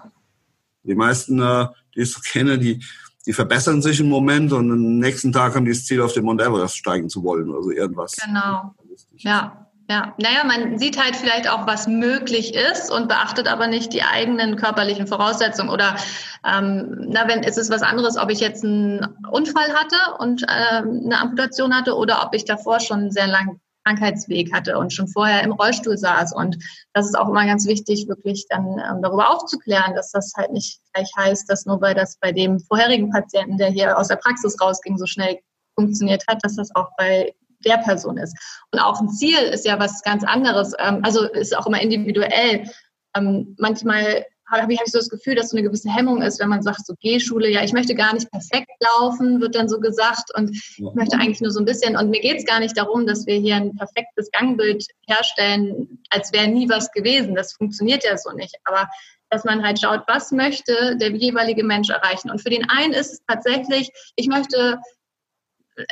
[0.83, 2.83] die meisten, äh, die ich so kenne, die,
[3.25, 6.25] die verbessern sich im Moment und am nächsten Tag haben die das Ziel, auf den
[6.25, 8.15] Mount Everest steigen zu wollen oder so irgendwas.
[8.15, 8.73] Genau.
[9.17, 9.61] Ja.
[9.87, 14.01] Ja, naja, man sieht halt vielleicht auch, was möglich ist und beachtet aber nicht die
[14.01, 15.69] eigenen körperlichen Voraussetzungen.
[15.69, 15.95] Oder
[16.43, 21.03] ähm, na, wenn ist es was anderes, ob ich jetzt einen Unfall hatte und ähm,
[21.05, 25.43] eine Amputation hatte oder ob ich davor schon sehr lang Krankheitsweg hatte und schon vorher
[25.43, 26.33] im Rollstuhl saß.
[26.33, 26.57] Und
[26.93, 30.79] das ist auch immer ganz wichtig, wirklich dann ähm, darüber aufzuklären, dass das halt nicht
[30.93, 34.59] gleich heißt, dass nur weil das bei dem vorherigen Patienten, der hier aus der Praxis
[34.59, 35.39] rausging, so schnell
[35.75, 37.33] funktioniert hat, dass das auch bei
[37.65, 38.35] der Person ist.
[38.71, 40.73] Und auch ein Ziel ist ja was ganz anderes.
[40.79, 42.69] Ähm, also ist auch immer individuell.
[43.15, 46.39] Ähm, manchmal habe ich, hab ich so das Gefühl, dass so eine gewisse Hemmung ist,
[46.39, 49.79] wenn man sagt, so Gehschule, ja, ich möchte gar nicht perfekt laufen, wird dann so
[49.79, 52.77] gesagt und ich möchte eigentlich nur so ein bisschen und mir geht es gar nicht
[52.77, 57.35] darum, dass wir hier ein perfektes Gangbild herstellen, als wäre nie was gewesen.
[57.35, 58.55] Das funktioniert ja so nicht.
[58.65, 58.87] Aber
[59.29, 62.29] dass man halt schaut, was möchte der jeweilige Mensch erreichen.
[62.29, 64.79] Und für den einen ist es tatsächlich, ich möchte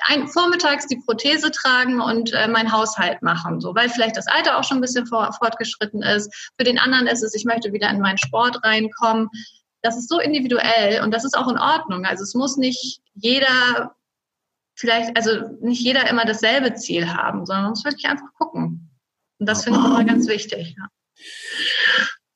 [0.07, 4.57] ein, vormittags die Prothese tragen und äh, mein Haushalt machen, so weil vielleicht das Alter
[4.57, 6.51] auch schon ein bisschen vor, fortgeschritten ist.
[6.57, 9.29] Für den anderen ist es, ich möchte wieder in meinen Sport reinkommen.
[9.81, 12.05] Das ist so individuell und das ist auch in Ordnung.
[12.05, 13.95] Also es muss nicht jeder
[14.75, 18.89] vielleicht, also nicht jeder immer dasselbe Ziel haben, sondern man muss wirklich einfach gucken.
[19.39, 20.75] Und das finde ich immer ganz wichtig.
[20.77, 20.87] Ja.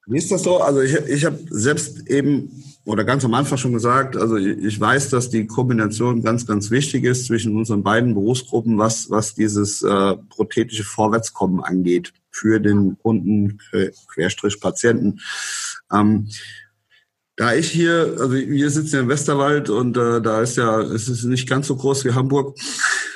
[0.08, 0.58] Wie ist das so?
[0.58, 5.10] Also ich, ich habe selbst eben oder ganz am Anfang schon gesagt, also ich weiß,
[5.10, 10.16] dass die Kombination ganz, ganz wichtig ist zwischen unseren beiden Berufsgruppen, was, was dieses äh,
[10.30, 13.60] prothetische Vorwärtskommen angeht für den Kunden,
[14.08, 15.20] Querstrich Patienten.
[15.92, 16.30] Ähm,
[17.36, 21.10] da ich hier, also wir sitzen ja im Westerwald und äh, da ist ja, es
[21.10, 22.58] ist nicht ganz so groß wie Hamburg.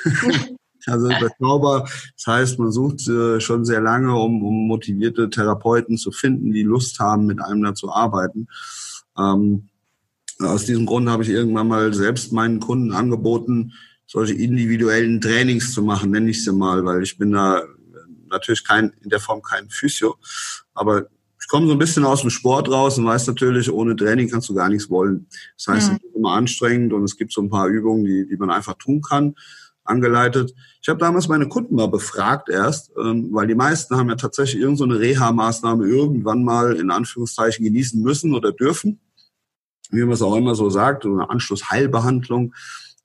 [0.86, 1.88] also überschaubar.
[2.16, 6.62] Das heißt, man sucht äh, schon sehr lange, um, um motivierte Therapeuten zu finden, die
[6.62, 8.48] Lust haben, mit einem da zu arbeiten.
[9.18, 9.68] Ähm,
[10.38, 13.72] aus diesem Grund habe ich irgendwann mal selbst meinen Kunden angeboten,
[14.06, 17.62] solche individuellen Trainings zu machen, nenne ich sie mal, weil ich bin da
[18.28, 20.16] natürlich kein, in der Form kein Physio,
[20.74, 21.06] aber
[21.40, 24.48] ich komme so ein bisschen aus dem Sport raus und weiß natürlich, ohne Training kannst
[24.48, 25.26] du gar nichts wollen.
[25.56, 25.96] Das heißt, mhm.
[25.96, 28.74] es ist immer anstrengend und es gibt so ein paar Übungen, die, die man einfach
[28.74, 29.34] tun kann,
[29.84, 30.54] angeleitet.
[30.80, 34.62] Ich habe damals meine Kunden mal befragt erst, ähm, weil die meisten haben ja tatsächlich
[34.62, 39.00] irgendeine so Reha-Maßnahme irgendwann mal in Anführungszeichen genießen müssen oder dürfen
[39.92, 42.54] wie man es auch immer so sagt, eine Anschlussheilbehandlung.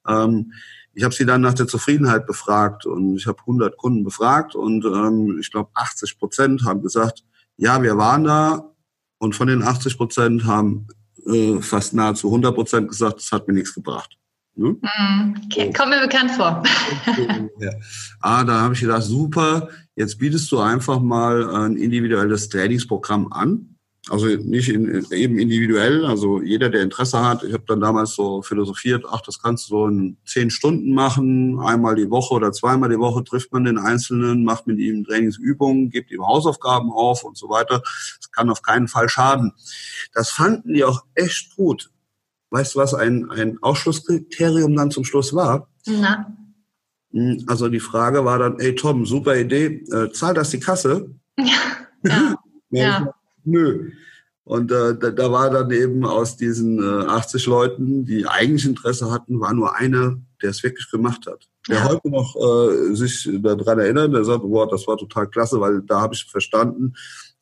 [0.08, 0.54] Ähm,
[0.94, 4.84] ich habe sie dann nach der Zufriedenheit befragt und ich habe 100 Kunden befragt und
[4.86, 7.24] ähm, ich glaube 80 Prozent haben gesagt,
[7.58, 8.74] ja, wir waren da
[9.20, 10.88] und von den 80 Prozent haben
[11.26, 14.18] äh, fast nahezu 100 Prozent gesagt, es hat mir nichts gebracht.
[14.58, 14.76] Ne?
[15.46, 15.72] Okay.
[15.72, 16.64] Kommt mir bekannt vor.
[18.22, 23.78] Ah, da habe ich gedacht, super, jetzt bietest du einfach mal ein individuelles Trainingsprogramm an
[24.10, 27.44] also nicht in, eben individuell, also jeder, der Interesse hat.
[27.44, 31.60] Ich habe dann damals so philosophiert, ach, das kannst du so in zehn Stunden machen,
[31.60, 35.90] einmal die Woche oder zweimal die Woche trifft man den Einzelnen, macht mit ihm Trainingsübungen,
[35.90, 37.82] gibt ihm Hausaufgaben auf und so weiter.
[38.20, 39.54] Das kann auf keinen Fall schaden.
[40.14, 41.92] Das fanden die auch echt gut.
[42.50, 45.70] Weißt du, was ein, ein Ausschlusskriterium dann zum Schluss war?
[45.86, 46.34] Na.
[47.12, 51.10] Hm, also die Frage war dann, ey Tom, super Idee, äh, zahl das die Kasse?
[52.04, 52.36] Ja.
[52.70, 52.82] ja.
[53.00, 53.14] ja.
[53.44, 53.92] Nö.
[54.48, 59.12] Und äh, da, da war dann eben aus diesen äh, 80 Leuten, die eigentlich Interesse
[59.12, 61.50] hatten, war nur einer, der es wirklich gemacht hat.
[61.68, 61.90] Der ja.
[61.90, 66.00] heute noch äh, sich daran erinnert, der sagt, boah, das war total klasse, weil da
[66.00, 66.94] habe ich verstanden,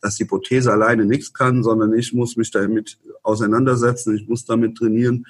[0.06, 4.78] dass die Prothese alleine nichts kann, sondern ich muss mich damit auseinandersetzen, ich muss damit
[4.78, 5.26] trainieren,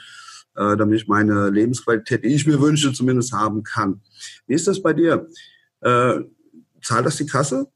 [0.55, 4.01] äh, damit ich meine Lebensqualität, die ich mir wünsche, zumindest haben kann.
[4.47, 5.27] Wie ist das bei dir?
[5.79, 6.19] Äh,
[6.83, 7.67] zahlt das die Kasse?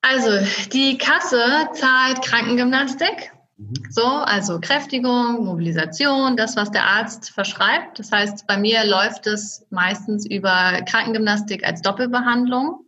[0.00, 0.30] Also,
[0.72, 1.40] die Kasse
[1.74, 3.72] zahlt Krankengymnastik, Mhm.
[3.90, 7.98] So, also Kräftigung, Mobilisation, das, was der Arzt verschreibt.
[7.98, 12.87] Das heißt, bei mir läuft es meistens über Krankengymnastik als Doppelbehandlung.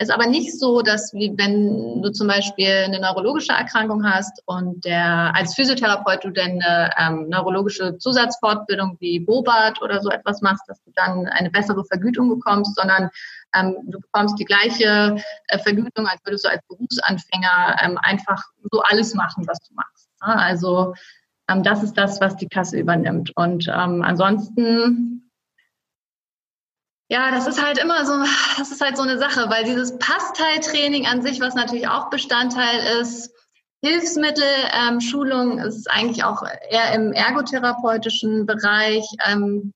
[0.00, 4.84] Ist aber nicht so, dass wie wenn du zum Beispiel eine neurologische Erkrankung hast und
[4.84, 10.62] der als Physiotherapeut du dann eine ähm, neurologische Zusatzfortbildung wie Bobat oder so etwas machst,
[10.68, 13.10] dass du dann eine bessere Vergütung bekommst, sondern
[13.56, 15.16] ähm, du bekommst die gleiche
[15.48, 20.08] äh, Vergütung, als würdest du als Berufsanfänger ähm, einfach so alles machen, was du machst.
[20.22, 20.94] Ja, also
[21.50, 23.32] ähm, das ist das, was die Kasse übernimmt.
[23.34, 25.27] Und ähm, ansonsten
[27.08, 28.12] ja, das ist halt immer so,
[28.58, 33.00] das ist halt so eine Sache, weil dieses Passteiltraining an sich, was natürlich auch Bestandteil
[33.00, 33.30] ist,
[33.80, 39.04] Hilfsmittel, ähm, Schulung ist eigentlich auch eher im ergotherapeutischen Bereich.
[39.24, 39.72] Ähm,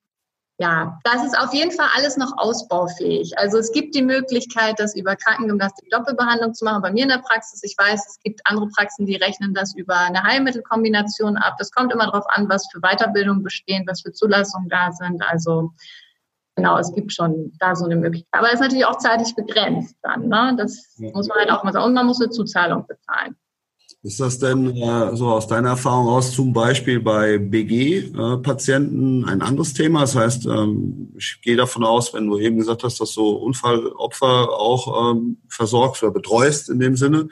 [0.59, 3.39] ja, das ist auf jeden Fall alles noch ausbaufähig.
[3.39, 6.83] Also es gibt die Möglichkeit, das über Krankengymnastik Doppelbehandlung zu machen.
[6.83, 9.97] Bei mir in der Praxis, ich weiß, es gibt andere Praxen, die rechnen das über
[9.97, 11.55] eine Heilmittelkombination ab.
[11.59, 15.23] Das kommt immer darauf an, was für Weiterbildungen bestehen, was für Zulassungen da sind.
[15.23, 15.73] Also
[16.57, 18.33] genau, es gibt schon da so eine Möglichkeit.
[18.33, 20.29] Aber es ist natürlich auch zeitlich begrenzt dann.
[20.29, 20.55] Ne?
[20.59, 21.11] Das ja.
[21.13, 21.87] muss man halt auch mal sagen.
[21.87, 23.37] Und man muss eine Zuzahlung bezahlen.
[24.05, 29.43] Ist das denn äh, so aus deiner Erfahrung aus zum Beispiel bei BG-Patienten äh, ein
[29.43, 30.01] anderes Thema?
[30.01, 34.51] Das heißt, ähm, ich gehe davon aus, wenn du eben gesagt hast, dass du Unfallopfer
[34.51, 37.29] auch ähm, versorgst oder betreust in dem Sinne,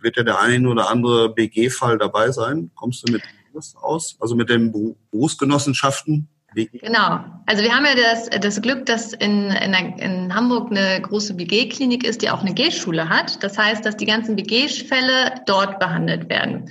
[0.00, 2.70] wird ja der ein oder andere BG-Fall dabei sein.
[2.76, 4.16] Kommst du mit das aus?
[4.20, 4.72] Also mit den
[5.10, 6.28] Berufsgenossenschaften?
[6.54, 7.20] Genau.
[7.46, 12.04] Also wir haben ja das, das Glück, dass in, in, in Hamburg eine große BG-Klinik
[12.04, 13.42] ist, die auch eine G-Schule hat.
[13.42, 16.70] Das heißt, dass die ganzen BG-Fälle dort behandelt werden.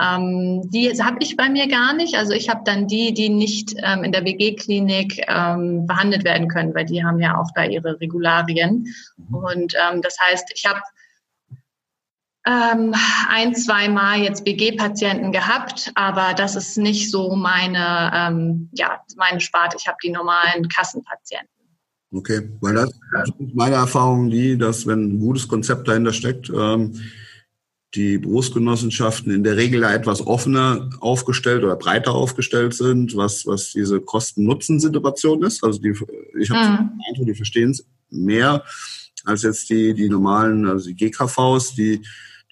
[0.00, 2.16] Ähm, die habe ich bei mir gar nicht.
[2.16, 6.74] Also ich habe dann die, die nicht ähm, in der BG-Klinik ähm, behandelt werden können,
[6.74, 8.86] weil die haben ja auch da ihre Regularien.
[9.16, 9.34] Mhm.
[9.34, 10.80] Und ähm, das heißt, ich habe
[12.46, 12.94] ähm,
[13.28, 19.40] ein, zwei Mal jetzt BG-Patienten gehabt, aber das ist nicht so meine, ähm, ja, meine
[19.40, 19.76] Sparte.
[19.78, 21.48] Ich habe die normalen Kassenpatienten.
[22.12, 27.00] Okay, weil das ist meine Erfahrung die, dass wenn ein gutes Konzept dahinter steckt, ähm,
[27.94, 34.00] die Berufsgenossenschaften in der Regel etwas offener aufgestellt oder breiter aufgestellt sind, was, was diese
[34.00, 35.64] Kosten-Nutzen-Situation ist.
[35.64, 35.94] Also die,
[36.38, 36.76] ich habe mhm.
[36.76, 38.64] den Eindruck, die verstehen es mehr
[39.24, 42.02] als jetzt die, die normalen, also die GKVs, die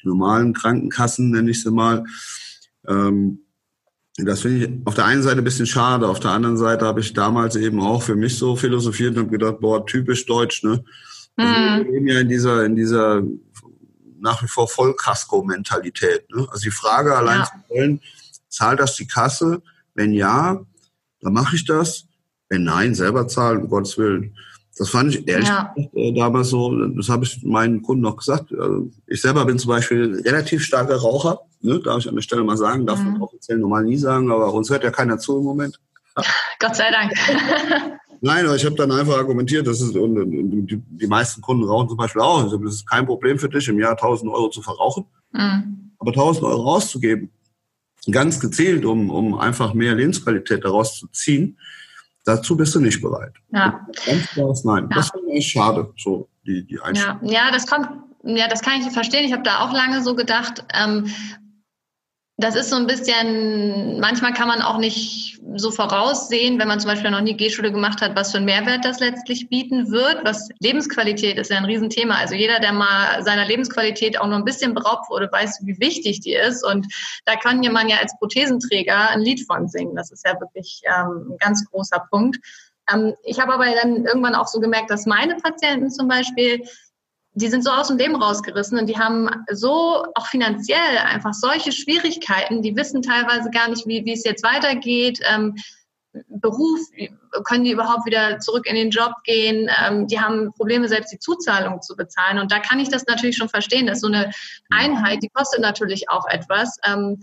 [0.02, 2.04] die normalen Krankenkassen, nenne ich sie mal.
[2.86, 3.40] Ähm,
[4.16, 7.00] das finde ich auf der einen Seite ein bisschen schade, auf der anderen Seite habe
[7.00, 10.84] ich damals eben auch für mich so philosophiert und habe gedacht, boah, typisch deutsch, ne?
[11.36, 11.84] Also mhm.
[11.84, 13.22] Wir leben ja in dieser, in dieser
[14.20, 16.28] nach wie vor Vollkasko-Mentalität.
[16.30, 16.46] Ne?
[16.50, 17.44] Also die Frage allein ja.
[17.44, 18.00] zu stellen,
[18.48, 19.62] zahlt das die Kasse?
[19.94, 20.60] Wenn ja,
[21.20, 22.06] dann mache ich das.
[22.48, 24.36] Wenn nein, selber zahlen, um Gottes Willen.
[24.78, 25.72] Das fand ich ehrlich ja.
[25.74, 28.52] gesagt, äh, damals so, das habe ich meinen Kunden noch gesagt.
[28.52, 32.44] Also ich selber bin zum Beispiel relativ starker Raucher, ne, darf ich an der Stelle
[32.44, 33.12] mal sagen, darf mhm.
[33.12, 35.80] man offiziell normal nie sagen, aber uns hört ja keiner zu im Moment.
[36.60, 37.12] Gott sei Dank.
[38.20, 40.30] Nein, aber ich habe dann einfach argumentiert, das ist, und
[40.66, 42.42] die, die, meisten Kunden rauchen zum Beispiel auch.
[42.42, 45.04] Also das ist kein Problem für dich, im Jahr 1000 Euro zu verrauchen.
[45.32, 45.92] Mhm.
[45.98, 47.30] Aber 1000 Euro rauszugeben,
[48.10, 51.58] ganz gezielt, um, um einfach mehr Lebensqualität daraus zu ziehen,
[52.28, 53.32] Dazu bist du nicht bereit.
[53.54, 53.86] Ja.
[54.04, 54.88] Ganz klar nein.
[54.90, 54.96] Ja.
[54.96, 57.20] Das finde ich schade, so die, die Einstellung.
[57.22, 57.46] Ja.
[57.46, 57.88] ja, das kommt,
[58.22, 59.24] ja, das kann ich verstehen.
[59.24, 61.06] Ich habe da auch lange so gedacht, ähm,
[62.40, 66.88] das ist so ein bisschen, manchmal kann man auch nicht so voraussehen, wenn man zum
[66.88, 70.24] Beispiel noch nie G-Schule gemacht hat, was für einen Mehrwert das letztlich bieten wird.
[70.24, 72.14] Was Lebensqualität ist ja ein Riesenthema.
[72.14, 76.20] Also jeder, der mal seiner Lebensqualität auch nur ein bisschen beraubt wurde, weiß, wie wichtig
[76.20, 76.64] die ist.
[76.64, 76.86] Und
[77.24, 79.96] da kann man ja als Prothesenträger ein Lied von singen.
[79.96, 82.38] Das ist ja wirklich ähm, ein ganz großer Punkt.
[82.92, 86.62] Ähm, ich habe aber dann irgendwann auch so gemerkt, dass meine Patienten zum Beispiel
[87.38, 91.72] die sind so aus dem Leben rausgerissen und die haben so auch finanziell einfach solche
[91.72, 95.20] Schwierigkeiten, die wissen teilweise gar nicht, wie, wie es jetzt weitergeht.
[95.32, 95.54] Ähm,
[96.28, 96.80] Beruf,
[97.44, 99.70] können die überhaupt wieder zurück in den Job gehen?
[99.84, 102.38] Ähm, die haben Probleme, selbst die Zuzahlung zu bezahlen.
[102.38, 104.32] Und da kann ich das natürlich schon verstehen, dass so eine
[104.70, 106.78] Einheit, die kostet natürlich auch etwas.
[106.84, 107.22] Ähm,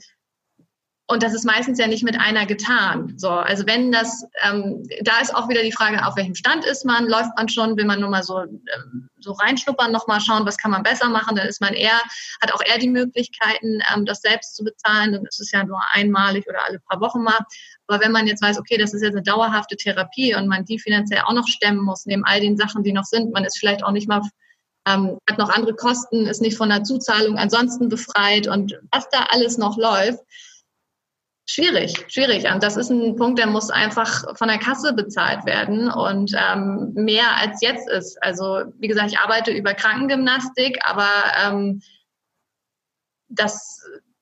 [1.08, 3.14] und das ist meistens ja nicht mit einer getan.
[3.18, 6.84] So, also wenn das, ähm, da ist auch wieder die Frage, auf welchem Stand ist
[6.84, 10.58] man, läuft man schon, will man nur mal so, ähm, so reinschnuppern, nochmal schauen, was
[10.58, 12.02] kann man besser machen, dann ist man eher,
[12.42, 15.14] hat auch eher die Möglichkeiten, ähm, das selbst zu bezahlen.
[15.14, 17.38] Dann ist es ja nur einmalig oder alle paar Wochen mal.
[17.86, 20.80] Aber wenn man jetzt weiß, okay, das ist jetzt eine dauerhafte Therapie und man die
[20.80, 23.84] finanziell auch noch stemmen muss, neben all den Sachen, die noch sind, man ist vielleicht
[23.84, 24.22] auch nicht mal
[24.88, 29.26] ähm, hat noch andere Kosten, ist nicht von der Zuzahlung ansonsten befreit und was da
[29.30, 30.20] alles noch läuft,
[31.48, 32.52] Schwierig, schwierig.
[32.52, 36.92] Und das ist ein Punkt, der muss einfach von der Kasse bezahlt werden und ähm,
[36.96, 38.18] mehr als jetzt ist.
[38.24, 41.08] Also wie gesagt, ich arbeite über Krankengymnastik, aber
[41.44, 41.82] ähm,
[43.30, 43.80] das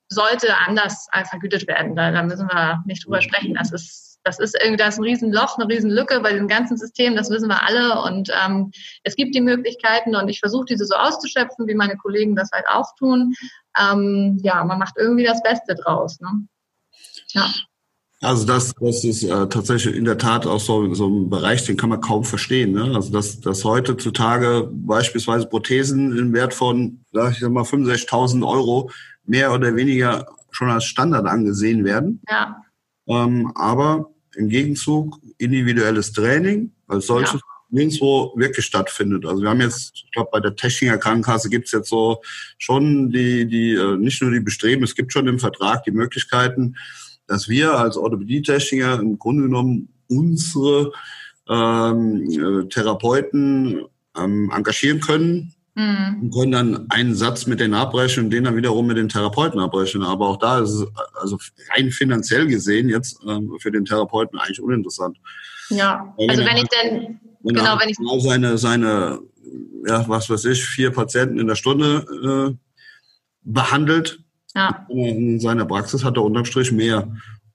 [0.09, 1.95] sollte anders vergütet werden.
[1.95, 3.55] Da, da müssen wir nicht drüber sprechen.
[3.55, 7.15] Das ist, das ist irgendwie, da ist ein Riesenloch, eine Riesenlücke bei dem ganzen System,
[7.15, 8.01] das wissen wir alle.
[8.01, 8.71] Und ähm,
[9.03, 12.65] es gibt die Möglichkeiten und ich versuche diese so auszuschöpfen, wie meine Kollegen das halt
[12.67, 13.33] auch tun.
[13.79, 16.19] Ähm, ja, man macht irgendwie das Beste draus.
[16.19, 16.29] Ne?
[17.33, 17.53] Ja.
[18.23, 21.75] Also das, das ist äh, tatsächlich in der Tat auch so, so ein Bereich, den
[21.75, 22.71] kann man kaum verstehen.
[22.71, 22.95] Ne?
[22.95, 28.89] Also dass, dass heutzutage beispielsweise Prothesen im Wert von, sag ich mal, 65.000 Euro
[29.25, 32.21] mehr oder weniger schon als Standard angesehen werden.
[32.29, 32.63] Ja.
[33.07, 37.39] Ähm, aber im Gegenzug individuelles Training als solches ja.
[37.71, 39.25] nirgendwo wirklich stattfindet.
[39.25, 42.21] Also wir haben jetzt, ich glaube, bei der Techniker Krankenkasse gibt es jetzt so
[42.57, 46.75] schon die, die, äh, nicht nur die Bestreben, es gibt schon im Vertrag die Möglichkeiten,
[47.27, 50.91] dass wir als Orthopädie-Techniker im Grunde genommen unsere
[51.49, 53.85] ähm, äh, Therapeuten
[54.17, 56.21] ähm, engagieren können mhm.
[56.21, 59.59] und können dann einen Satz mit denen abbrechen und den dann wiederum mit den Therapeuten
[59.59, 60.03] abbrechen.
[60.03, 60.87] Aber auch da ist es
[61.19, 61.37] also
[61.75, 65.17] rein finanziell gesehen jetzt ähm, für den Therapeuten eigentlich uninteressant.
[65.69, 69.19] Ja, Weil also wenn ich dann wenn genau, wenn ich seine seine
[69.85, 72.57] ja was weiß ich vier Patienten in der Stunde äh,
[73.41, 74.22] behandelt,
[74.55, 74.85] ja.
[74.89, 77.07] In seiner Praxis hat er unterm Strich mehr.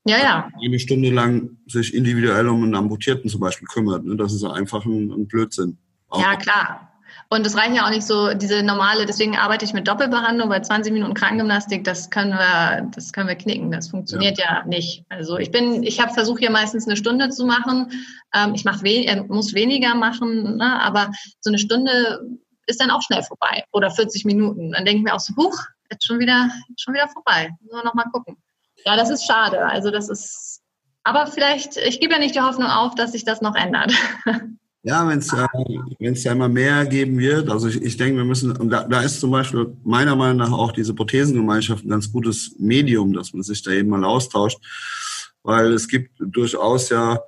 [0.05, 0.49] Ja, ja.
[0.65, 4.05] Eine Stunde lang sich individuell um einen Amputierten zum Beispiel kümmert.
[4.05, 4.17] Ne?
[4.17, 5.79] Das ist einfach ein, ein Blödsinn.
[6.09, 6.23] Auch.
[6.23, 6.89] Ja, klar.
[7.31, 10.61] Und es reicht ja auch nicht so diese normale, deswegen arbeite ich mit Doppelbehandlung, bei
[10.61, 13.71] 20 Minuten Krankengymnastik, das können wir, das können wir knicken.
[13.71, 15.05] Das funktioniert ja, ja nicht.
[15.11, 17.93] Also ich bin, ich habe versucht hier meistens eine Stunde zu machen.
[18.35, 20.81] Ähm, ich mach we äh, muss weniger machen, ne?
[20.81, 22.21] aber so eine Stunde
[22.67, 23.65] ist dann auch schnell vorbei.
[23.73, 24.73] Oder 40 Minuten.
[24.73, 27.51] Dann denke ich mir auch so, huch, jetzt schon wieder, schon wieder vorbei.
[27.71, 28.37] Nur noch mal gucken.
[28.85, 29.67] Ja, das ist schade.
[29.67, 30.63] Also das ist,
[31.03, 33.93] aber vielleicht, ich gebe ja nicht die Hoffnung auf, dass sich das noch ändert.
[34.85, 35.47] Ja, wenn es äh,
[35.99, 39.03] wenn's ja immer mehr geben wird, also ich, ich denke, wir müssen, und da, da
[39.03, 43.43] ist zum Beispiel meiner Meinung nach auch diese Prothesengemeinschaft ein ganz gutes Medium, dass man
[43.43, 44.59] sich da eben mal austauscht,
[45.43, 47.19] weil es gibt durchaus ja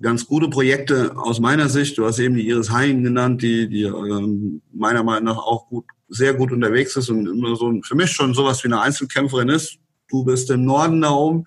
[0.00, 1.98] ganz gute Projekte aus meiner Sicht.
[1.98, 5.84] Du hast eben die Iris Hein genannt, die, die ähm, meiner Meinung nach auch gut
[6.08, 9.78] sehr gut unterwegs ist und immer so für mich schon sowas wie eine Einzelkämpferin ist.
[10.08, 11.44] Du bist im Norden da oben.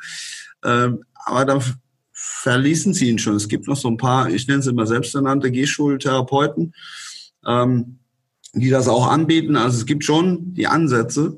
[0.63, 1.61] Ähm, aber dann
[2.13, 3.35] verließen sie ihn schon.
[3.35, 6.73] Es gibt noch so ein paar, ich nenne sie immer selbsternannte Gehschultherapeuten,
[7.45, 7.99] ähm,
[8.53, 9.55] die das auch anbieten.
[9.55, 11.37] Also es gibt schon die Ansätze,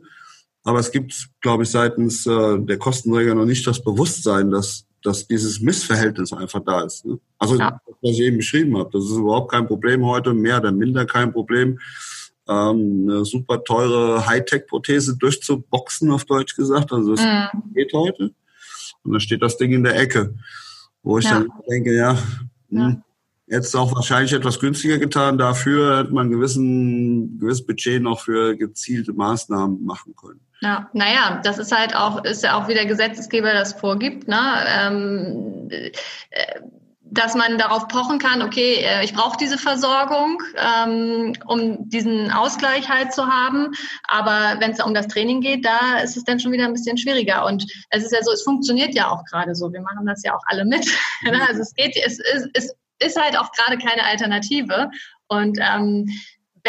[0.64, 5.28] aber es gibt, glaube ich, seitens äh, der Kostenträger noch nicht das Bewusstsein, dass, dass
[5.28, 7.06] dieses Missverhältnis einfach da ist.
[7.06, 7.20] Ne?
[7.38, 7.82] Also ja.
[8.02, 11.34] was ich eben beschrieben habe, das ist überhaupt kein Problem heute, mehr oder minder kein
[11.34, 11.80] Problem
[12.50, 16.92] ähm, eine super teure Hightech-Prothese durchzuboxen, auf Deutsch gesagt.
[16.92, 17.74] Also das mhm.
[17.74, 18.32] geht heute.
[19.04, 20.36] Und dann steht das Ding in der Ecke,
[21.04, 21.40] wo ich ja.
[21.40, 22.18] dann denke, ja,
[22.70, 22.88] ja.
[22.88, 23.04] Hm,
[23.48, 25.38] jetzt auch wahrscheinlich etwas günstiger getan.
[25.38, 30.42] Dafür hätte man gewissen gewisses Budget noch für gezielte Maßnahmen machen können.
[30.62, 34.28] Ja, naja, das ist halt auch, ist ja auch wie der Gesetzgeber das vorgibt.
[34.28, 34.40] Ne?
[34.68, 35.92] Ähm, äh,
[37.12, 42.90] dass man darauf pochen kann, okay, äh, ich brauche diese Versorgung, ähm, um diesen Ausgleich
[42.90, 43.72] halt zu haben.
[44.08, 46.98] Aber wenn es um das Training geht, da ist es dann schon wieder ein bisschen
[46.98, 47.46] schwieriger.
[47.46, 49.72] Und es ist ja so, es funktioniert ja auch gerade so.
[49.72, 50.86] Wir machen das ja auch alle mit.
[51.22, 51.38] Ne?
[51.48, 54.90] also es geht, es ist, es ist halt auch gerade keine Alternative.
[55.28, 56.08] Und ähm,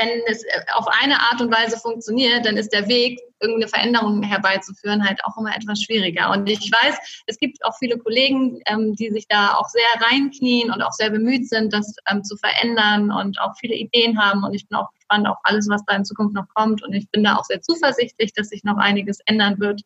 [0.00, 4.22] wenn es äh, auf eine Art und Weise funktioniert, dann ist der Weg, irgendeine Veränderung
[4.22, 6.30] herbeizuführen, halt auch immer etwas schwieriger.
[6.30, 10.70] Und ich weiß, es gibt auch viele Kollegen, ähm, die sich da auch sehr reinknien
[10.70, 14.44] und auch sehr bemüht sind, das ähm, zu verändern und auch viele Ideen haben.
[14.44, 16.82] Und ich bin auch gespannt auf alles, was da in Zukunft noch kommt.
[16.82, 19.82] Und ich bin da auch sehr zuversichtlich, dass sich noch einiges ändern wird.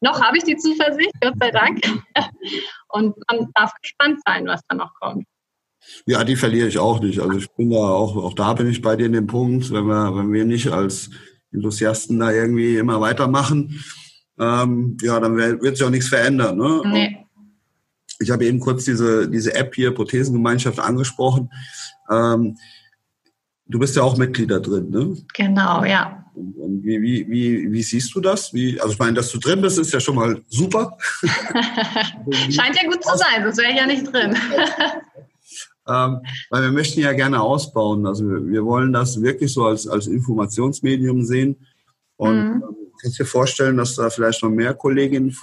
[0.00, 1.80] Noch habe ich die Zuversicht, Gott sei Dank.
[2.88, 5.26] Und man darf gespannt sein, was da noch kommt.
[6.06, 7.20] Ja, die verliere ich auch nicht.
[7.20, 9.86] Also ich bin da auch, auch da bin ich bei dir in dem Punkt, wenn
[9.86, 11.10] wir, wenn wir nicht als
[11.52, 13.82] Enthusiasten da irgendwie immer weitermachen,
[14.38, 16.56] ähm, ja, dann wird sich auch nichts verändern.
[16.56, 16.82] Ne?
[16.86, 17.26] Nee.
[18.20, 21.50] Ich habe eben kurz diese, diese App hier, Prothesengemeinschaft, angesprochen.
[22.10, 22.56] Ähm,
[23.66, 25.16] du bist ja auch Mitglied da drin, ne?
[25.34, 26.24] Genau, ja.
[26.34, 28.54] Und wie, wie, wie, wie siehst du das?
[28.54, 30.96] Wie, also ich meine, dass du drin bist, ist ja schon mal super.
[31.22, 34.36] Scheint ja gut zu sein, sonst wäre ich ja nicht drin.
[35.88, 36.20] ähm,
[36.50, 38.06] weil wir möchten ja gerne ausbauen.
[38.06, 41.56] Also wir, wir, wollen das wirklich so als, als Informationsmedium sehen.
[42.16, 42.62] Und mhm.
[42.62, 45.34] ähm, kannst dir vorstellen, dass da vielleicht noch mehr Kolleginnen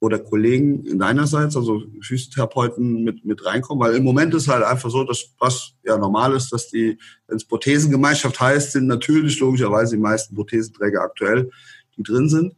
[0.00, 5.04] oder Kollegen deinerseits, also Physiotherapeuten mit, mit reinkommen, weil im Moment ist halt einfach so,
[5.04, 10.02] dass was ja normal ist, dass die, wenn es Prothesengemeinschaft heißt, sind natürlich logischerweise die
[10.02, 11.50] meisten Prothesenträger aktuell,
[11.98, 12.54] die drin sind.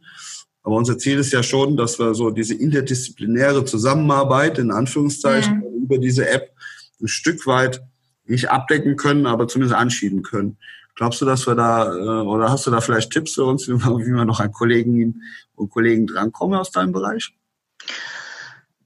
[0.63, 5.83] Aber unser Ziel ist ja schon, dass wir so diese interdisziplinäre Zusammenarbeit in Anführungszeichen mhm.
[5.83, 6.53] über diese App
[7.01, 7.81] ein Stück weit
[8.25, 10.57] nicht abdecken können, aber zumindest anschieben können.
[10.95, 13.73] Glaubst du, dass wir da, äh, oder hast du da vielleicht Tipps für uns, wie
[13.73, 15.23] wir, wie wir noch an Kolleginnen
[15.55, 17.33] und Kollegen drankommen aus deinem Bereich?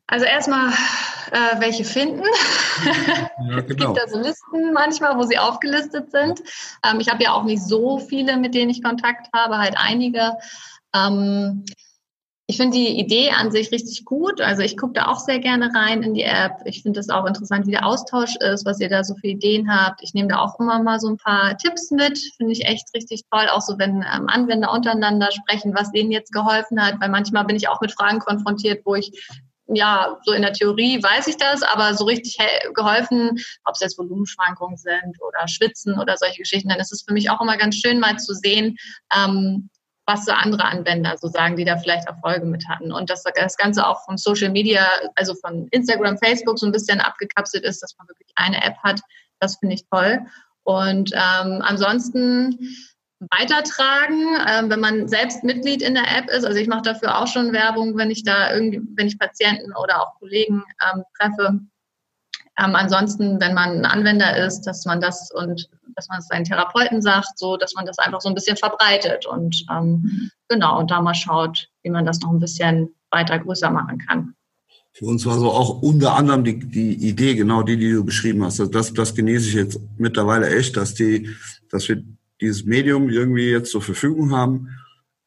[0.07, 0.69] Also erstmal,
[1.31, 2.23] äh, welche finden.
[3.49, 3.61] Ja, genau.
[3.61, 6.41] es gibt da so Listen manchmal, wo sie aufgelistet sind.
[6.83, 10.33] Ähm, ich habe ja auch nicht so viele, mit denen ich Kontakt habe, halt einige.
[10.93, 11.65] Ähm,
[12.49, 14.39] ich finde die Idee an sich richtig gut.
[14.39, 16.53] Also ich gucke da auch sehr gerne rein in die App.
[16.63, 19.69] Ich finde es auch interessant, wie der Austausch ist, was ihr da so für Ideen
[19.69, 20.01] habt.
[20.01, 22.17] Ich nehme da auch immer mal so ein paar Tipps mit.
[22.37, 23.47] Finde ich echt richtig toll.
[23.51, 27.01] Auch so, wenn ähm, Anwender untereinander sprechen, was denen jetzt geholfen hat.
[27.01, 29.11] Weil manchmal bin ich auch mit Fragen konfrontiert, wo ich
[29.69, 32.37] ja, so in der Theorie weiß ich das, aber so richtig
[32.73, 33.31] geholfen,
[33.65, 37.29] ob es jetzt Volumenschwankungen sind oder Schwitzen oder solche Geschichten, dann ist es für mich
[37.29, 38.77] auch immer ganz schön, mal zu sehen,
[39.13, 39.69] ähm,
[40.07, 42.91] was so andere Anwender so sagen, die da vielleicht Erfolge mit hatten.
[42.93, 47.01] Und dass das Ganze auch von Social Media, also von Instagram, Facebook so ein bisschen
[47.01, 49.01] abgekapselt ist, dass man wirklich eine App hat,
[49.39, 50.21] das finde ich toll.
[50.63, 52.57] Und ähm, ansonsten
[53.31, 56.45] weitertragen, ähm, wenn man selbst Mitglied in der App ist.
[56.45, 60.01] Also ich mache dafür auch schon Werbung, wenn ich da irgendwie, wenn ich Patienten oder
[60.01, 61.59] auch Kollegen ähm, treffe.
[62.59, 66.43] Ähm, ansonsten, wenn man ein Anwender ist, dass man das und dass man es seinen
[66.43, 70.89] Therapeuten sagt, so dass man das einfach so ein bisschen verbreitet und ähm, genau und
[70.89, 74.33] da mal schaut, wie man das noch ein bisschen weiter größer machen kann.
[74.93, 78.43] Für uns war so auch unter anderem die, die Idee, genau die, die du beschrieben
[78.43, 78.59] hast.
[78.59, 81.29] Also das, das genieße ich jetzt mittlerweile echt, dass die,
[81.69, 82.03] dass wir
[82.41, 84.69] dieses Medium irgendwie jetzt zur Verfügung haben.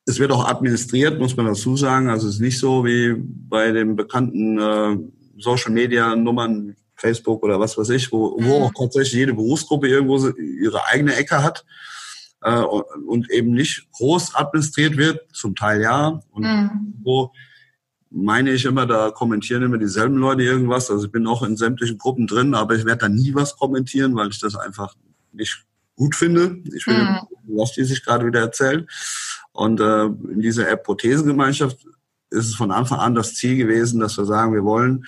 [0.07, 2.09] Es wird auch administriert, muss man dazu sagen.
[2.09, 4.99] Also es ist nicht so wie bei den bekannten äh,
[5.39, 8.65] Social Media Nummern Facebook oder was weiß ich, wo, wo mhm.
[8.65, 11.65] auch tatsächlich jede Berufsgruppe irgendwo ihre eigene Ecke hat
[12.43, 16.21] äh, und eben nicht groß administriert wird, zum Teil ja.
[16.31, 16.95] Und mhm.
[17.03, 17.33] wo
[18.11, 20.91] meine ich immer, da kommentieren immer dieselben Leute irgendwas.
[20.91, 24.17] Also ich bin auch in sämtlichen Gruppen drin, aber ich werde da nie was kommentieren,
[24.17, 24.95] weil ich das einfach
[25.33, 25.65] nicht
[25.97, 26.59] gut finde.
[26.75, 27.57] Ich finde, mhm.
[27.57, 28.87] was die sich gerade wieder erzählen.
[29.53, 31.79] Und äh, in dieser App Prothesengemeinschaft
[32.31, 35.05] ist es von Anfang an das Ziel gewesen, dass wir sagen, wir wollen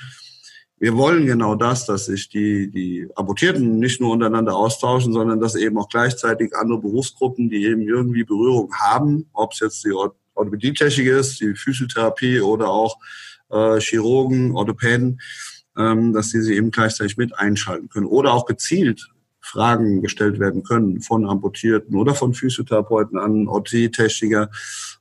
[0.83, 5.55] wir wollen genau das, dass sich die, die Amputierten nicht nur untereinander austauschen, sondern dass
[5.55, 11.07] eben auch gleichzeitig andere Berufsgruppen, die eben irgendwie Berührung haben, ob es jetzt die Orthopädietechnik
[11.07, 12.97] ist, die Physiotherapie oder auch
[13.53, 15.20] äh, Chirurgen, Orthopäden,
[15.78, 19.09] ähm, dass sie sie eben gleichzeitig mit einschalten können oder auch gezielt
[19.39, 24.51] Fragen gestellt werden können von Amputierten oder von Physiotherapeuten an Orthopädietechniker.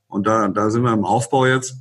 [0.07, 1.77] Und da, da sind wir im Aufbau jetzt.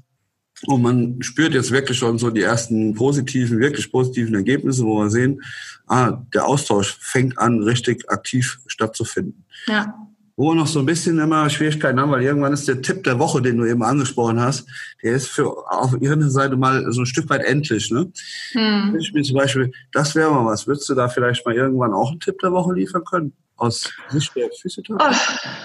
[0.67, 5.11] Und man spürt jetzt wirklich schon so die ersten positiven, wirklich positiven Ergebnisse, wo wir
[5.11, 5.43] sehen,
[5.87, 9.45] ah, der Austausch fängt an, richtig aktiv stattzufinden.
[9.67, 9.95] Ja.
[10.37, 13.19] Wo wir noch so ein bisschen immer Schwierigkeiten haben, weil irgendwann ist der Tipp der
[13.19, 14.67] Woche, den du eben angesprochen hast,
[15.03, 17.91] der ist für auf ihrer Seite mal so ein Stück weit endlich.
[17.91, 18.11] Ne?
[18.53, 18.97] Hm.
[18.99, 20.67] Ich bin zum Beispiel, das wäre mal was.
[20.67, 23.33] Würdest du da vielleicht mal irgendwann auch einen Tipp der Woche liefern können?
[23.57, 25.17] Aus Sicht der Physiotherapie?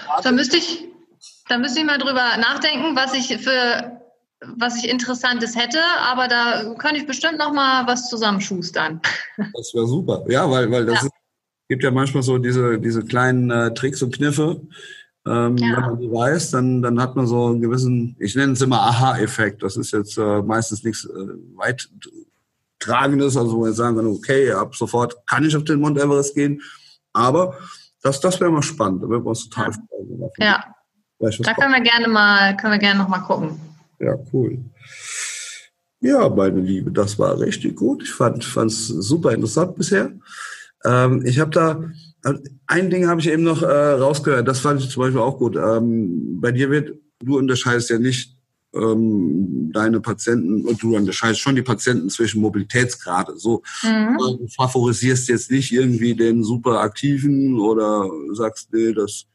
[0.08, 0.84] Oh, da müsste ich,
[1.48, 4.05] da müsste ich mal drüber nachdenken, was ich für
[4.40, 9.00] was ich Interessantes hätte, aber da könnte ich bestimmt noch mal was zusammenschustern.
[9.54, 10.24] Das wäre super.
[10.28, 11.06] Ja, weil, weil das ja.
[11.06, 11.12] Ist,
[11.68, 14.60] gibt ja manchmal so diese, diese kleinen äh, Tricks und Kniffe.
[15.26, 15.76] Ähm, ja.
[15.76, 18.80] Wenn man die weiß, dann, dann hat man so einen gewissen, ich nenne es immer
[18.80, 19.62] Aha-Effekt.
[19.62, 21.88] Das ist jetzt äh, meistens nichts äh, weit
[22.78, 26.34] tragendes, also wo wir sagen können, okay, ab sofort kann ich auf den Mount Everest
[26.34, 26.62] gehen.
[27.12, 27.56] Aber
[28.02, 29.02] das, das wäre mal spannend.
[29.02, 30.30] Da würden wir uns total freuen.
[30.38, 30.64] Ja.
[31.18, 33.58] Da können wir gerne mal, können wir gerne noch mal gucken.
[33.98, 34.58] Ja, cool.
[36.00, 38.02] Ja, meine Liebe, das war richtig gut.
[38.02, 40.12] Ich fand es super interessant bisher.
[40.84, 41.90] Ähm, ich habe da
[42.66, 44.48] ein Ding habe ich eben noch äh, rausgehört.
[44.48, 45.56] Das fand ich zum Beispiel auch gut.
[45.56, 48.36] Ähm, bei dir wird du unterscheidest ja nicht
[48.74, 53.36] ähm, deine Patienten und du unterscheidest schon die Patienten zwischen Mobilitätsgrade.
[53.36, 54.16] So, mhm.
[54.18, 59.26] du favorisierst jetzt nicht irgendwie den super aktiven oder sagst, nee, das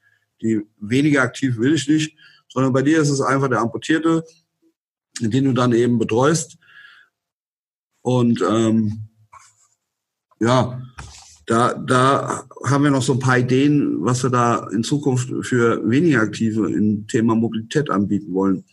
[0.42, 2.18] die weniger aktiv will ich nicht,
[2.50, 4.24] sondern bei dir ist es einfach der amputierte
[5.30, 6.58] den du dann eben betreust.
[8.02, 9.10] Und ähm,
[10.40, 10.82] ja,
[11.46, 15.88] da, da haben wir noch so ein paar Ideen, was wir da in Zukunft für
[15.90, 18.66] weniger Aktive im Thema Mobilität anbieten wollen.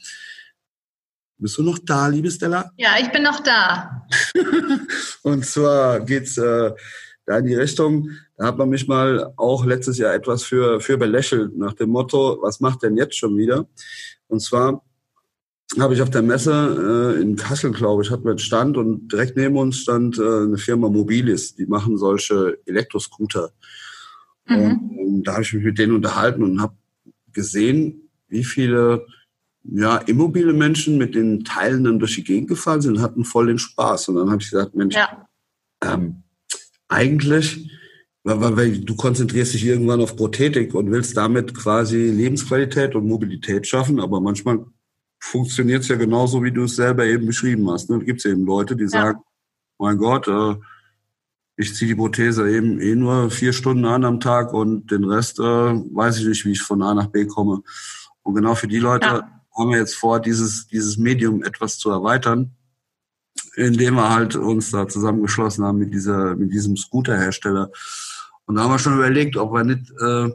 [1.38, 2.72] Bist du noch da, liebe Stella?
[2.76, 4.06] Ja, ich bin noch da.
[5.22, 6.72] und zwar geht's äh,
[7.26, 10.96] da in die Richtung, da hat man mich mal auch letztes Jahr etwas für, für
[10.96, 13.68] belächelt, nach dem Motto, was macht denn jetzt schon wieder?
[14.28, 14.82] Und zwar
[15.78, 19.12] habe ich auf der Messe äh, in Kassel, glaube ich, hatten wir einen Stand und
[19.12, 23.50] direkt neben uns stand äh, eine Firma Mobilis, die machen solche Elektroscooter.
[24.46, 24.56] Mhm.
[24.56, 26.74] Und, und da habe ich mich mit denen unterhalten und habe
[27.32, 29.06] gesehen, wie viele
[29.64, 33.48] ja, immobile Menschen mit den Teilen dann durch die Gegend gefallen sind und hatten voll
[33.48, 34.08] den Spaß.
[34.08, 35.28] Und dann habe ich gesagt, Mensch, ja.
[35.82, 36.22] ähm,
[36.88, 37.68] eigentlich
[38.24, 43.66] weil, weil du konzentrierst dich irgendwann auf Prothetik und willst damit quasi Lebensqualität und Mobilität
[43.66, 44.66] schaffen, aber manchmal
[45.18, 47.90] funktioniert es ja genauso, wie du es selber eben beschrieben hast.
[47.90, 47.98] Ne?
[47.98, 48.88] Da gibt es eben Leute, die ja.
[48.88, 49.20] sagen,
[49.78, 50.56] mein Gott, äh,
[51.56, 55.40] ich ziehe die Prothese eben eh nur vier Stunden an am Tag und den Rest
[55.40, 57.62] äh, weiß ich nicht, wie ich von A nach B komme.
[58.22, 59.42] Und genau für die Leute ja.
[59.56, 62.52] haben wir jetzt vor, dieses, dieses Medium etwas zu erweitern,
[63.56, 67.72] indem wir halt uns da zusammengeschlossen haben mit dieser, mit diesem Scooterhersteller.
[68.46, 70.30] Und da haben wir schon überlegt, ob wir nicht äh,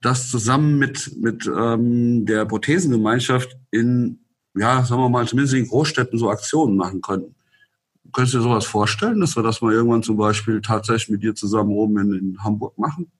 [0.00, 4.20] das zusammen mit, mit ähm, der Prothesengemeinschaft in,
[4.54, 7.34] ja, sagen wir mal, zumindest in Großstädten so Aktionen machen könnten.
[8.12, 11.34] Könntest du dir sowas vorstellen, dass wir das mal irgendwann zum Beispiel tatsächlich mit dir
[11.34, 13.10] zusammen oben in, in Hamburg machen?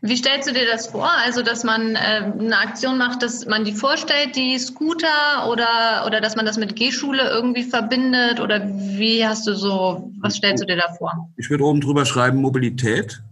[0.00, 1.10] Wie stellst du dir das vor?
[1.24, 1.98] Also, dass man äh,
[2.38, 6.76] eine Aktion macht, dass man die vorstellt, die Scooter, oder, oder dass man das mit
[6.76, 8.40] G-Schule irgendwie verbindet?
[8.40, 11.28] Oder wie hast du so, was stellst du dir da vor?
[11.36, 13.22] Ich würde oben drüber schreiben Mobilität.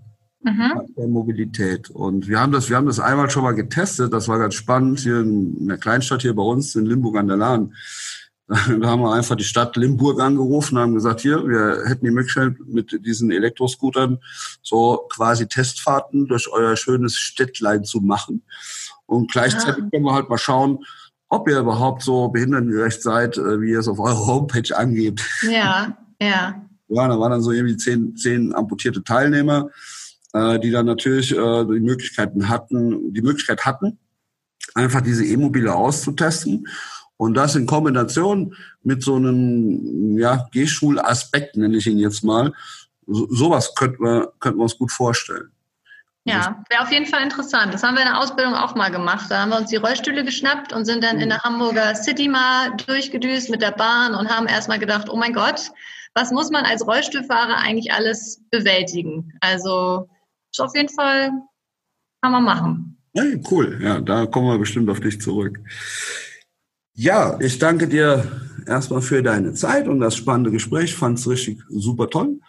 [0.46, 0.94] Mhm.
[0.96, 1.90] Der Mobilität.
[1.90, 4.12] Und wir haben das, wir haben das einmal schon mal getestet.
[4.12, 7.36] Das war ganz spannend hier in der Kleinstadt hier bei uns in Limburg an der
[7.36, 7.74] Lahn.
[8.48, 12.12] Da haben wir einfach die Stadt Limburg angerufen und haben gesagt, hier, wir hätten die
[12.12, 14.18] Möglichkeit mit diesen Elektroscootern
[14.62, 18.44] so quasi Testfahrten durch euer schönes Städtlein zu machen.
[19.06, 19.88] Und gleichzeitig ah.
[19.90, 20.78] können wir halt mal schauen,
[21.28, 25.22] ob ihr überhaupt so behindertengerecht seid, äh, wie ihr es auf eurer Homepage angebt.
[25.42, 26.62] Ja, ja.
[26.88, 29.70] Ja, da waren dann so irgendwie zehn, zehn amputierte Teilnehmer,
[30.32, 33.98] äh, die dann natürlich äh, die Möglichkeiten hatten, die Möglichkeit hatten,
[34.74, 36.66] einfach diese E-Mobile auszutesten
[37.16, 42.52] und das in Kombination mit so einem ja, Gehschulaspekt, nenne ich ihn jetzt mal,
[43.06, 45.50] so, sowas könnten wir, könnten wir uns gut vorstellen.
[46.28, 47.72] Ja, wäre auf jeden Fall interessant.
[47.72, 49.26] Das haben wir in der Ausbildung auch mal gemacht.
[49.30, 52.76] Da haben wir uns die Rollstühle geschnappt und sind dann in der Hamburger City mal
[52.84, 55.70] durchgedüst mit der Bahn und haben erstmal gedacht, oh mein Gott,
[56.14, 59.34] was muss man als Rollstuhlfahrer eigentlich alles bewältigen?
[59.40, 60.08] Also
[60.56, 61.30] ist auf jeden Fall,
[62.22, 62.98] kann man machen.
[63.14, 63.78] Hey, cool.
[63.82, 65.58] Ja, da kommen wir bestimmt auf dich zurück.
[66.94, 68.24] Ja, ich danke dir
[68.66, 70.94] erstmal für deine Zeit und das spannende Gespräch.
[70.94, 72.40] Fand es richtig super toll.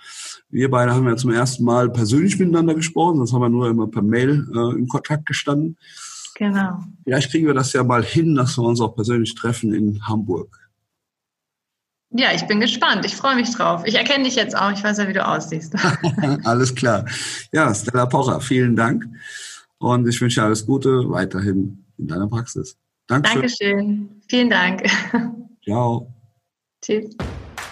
[0.50, 3.88] Wir beide haben ja zum ersten Mal persönlich miteinander gesprochen, sonst haben wir nur immer
[3.88, 5.78] per Mail äh, in Kontakt gestanden.
[6.36, 6.80] Genau.
[7.04, 10.67] Vielleicht kriegen wir das ja mal hin, dass wir uns auch persönlich treffen in Hamburg.
[12.12, 13.06] Ja, ich bin gespannt.
[13.06, 13.84] Ich freue mich drauf.
[13.86, 14.72] Ich erkenne dich jetzt auch.
[14.72, 15.76] Ich weiß ja, wie du aussiehst.
[16.46, 17.06] alles klar.
[17.52, 19.06] Ja, Stella Pocher, vielen Dank.
[19.80, 22.78] Und ich wünsche dir alles Gute weiterhin in deiner Praxis.
[23.08, 23.42] Dankeschön.
[23.42, 24.10] Dankeschön.
[24.28, 24.84] Vielen Dank.
[25.64, 26.14] Ciao.
[26.84, 27.16] Tschüss.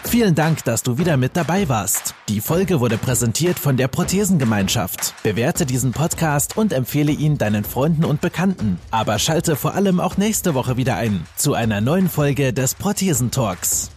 [0.05, 2.13] Vielen Dank, dass du wieder mit dabei warst.
[2.29, 5.15] Die Folge wurde präsentiert von der Prothesengemeinschaft.
[5.23, 8.79] Bewerte diesen Podcast und empfehle ihn deinen Freunden und Bekannten.
[8.91, 13.95] Aber schalte vor allem auch nächste Woche wieder ein zu einer neuen Folge des Prothesentalks.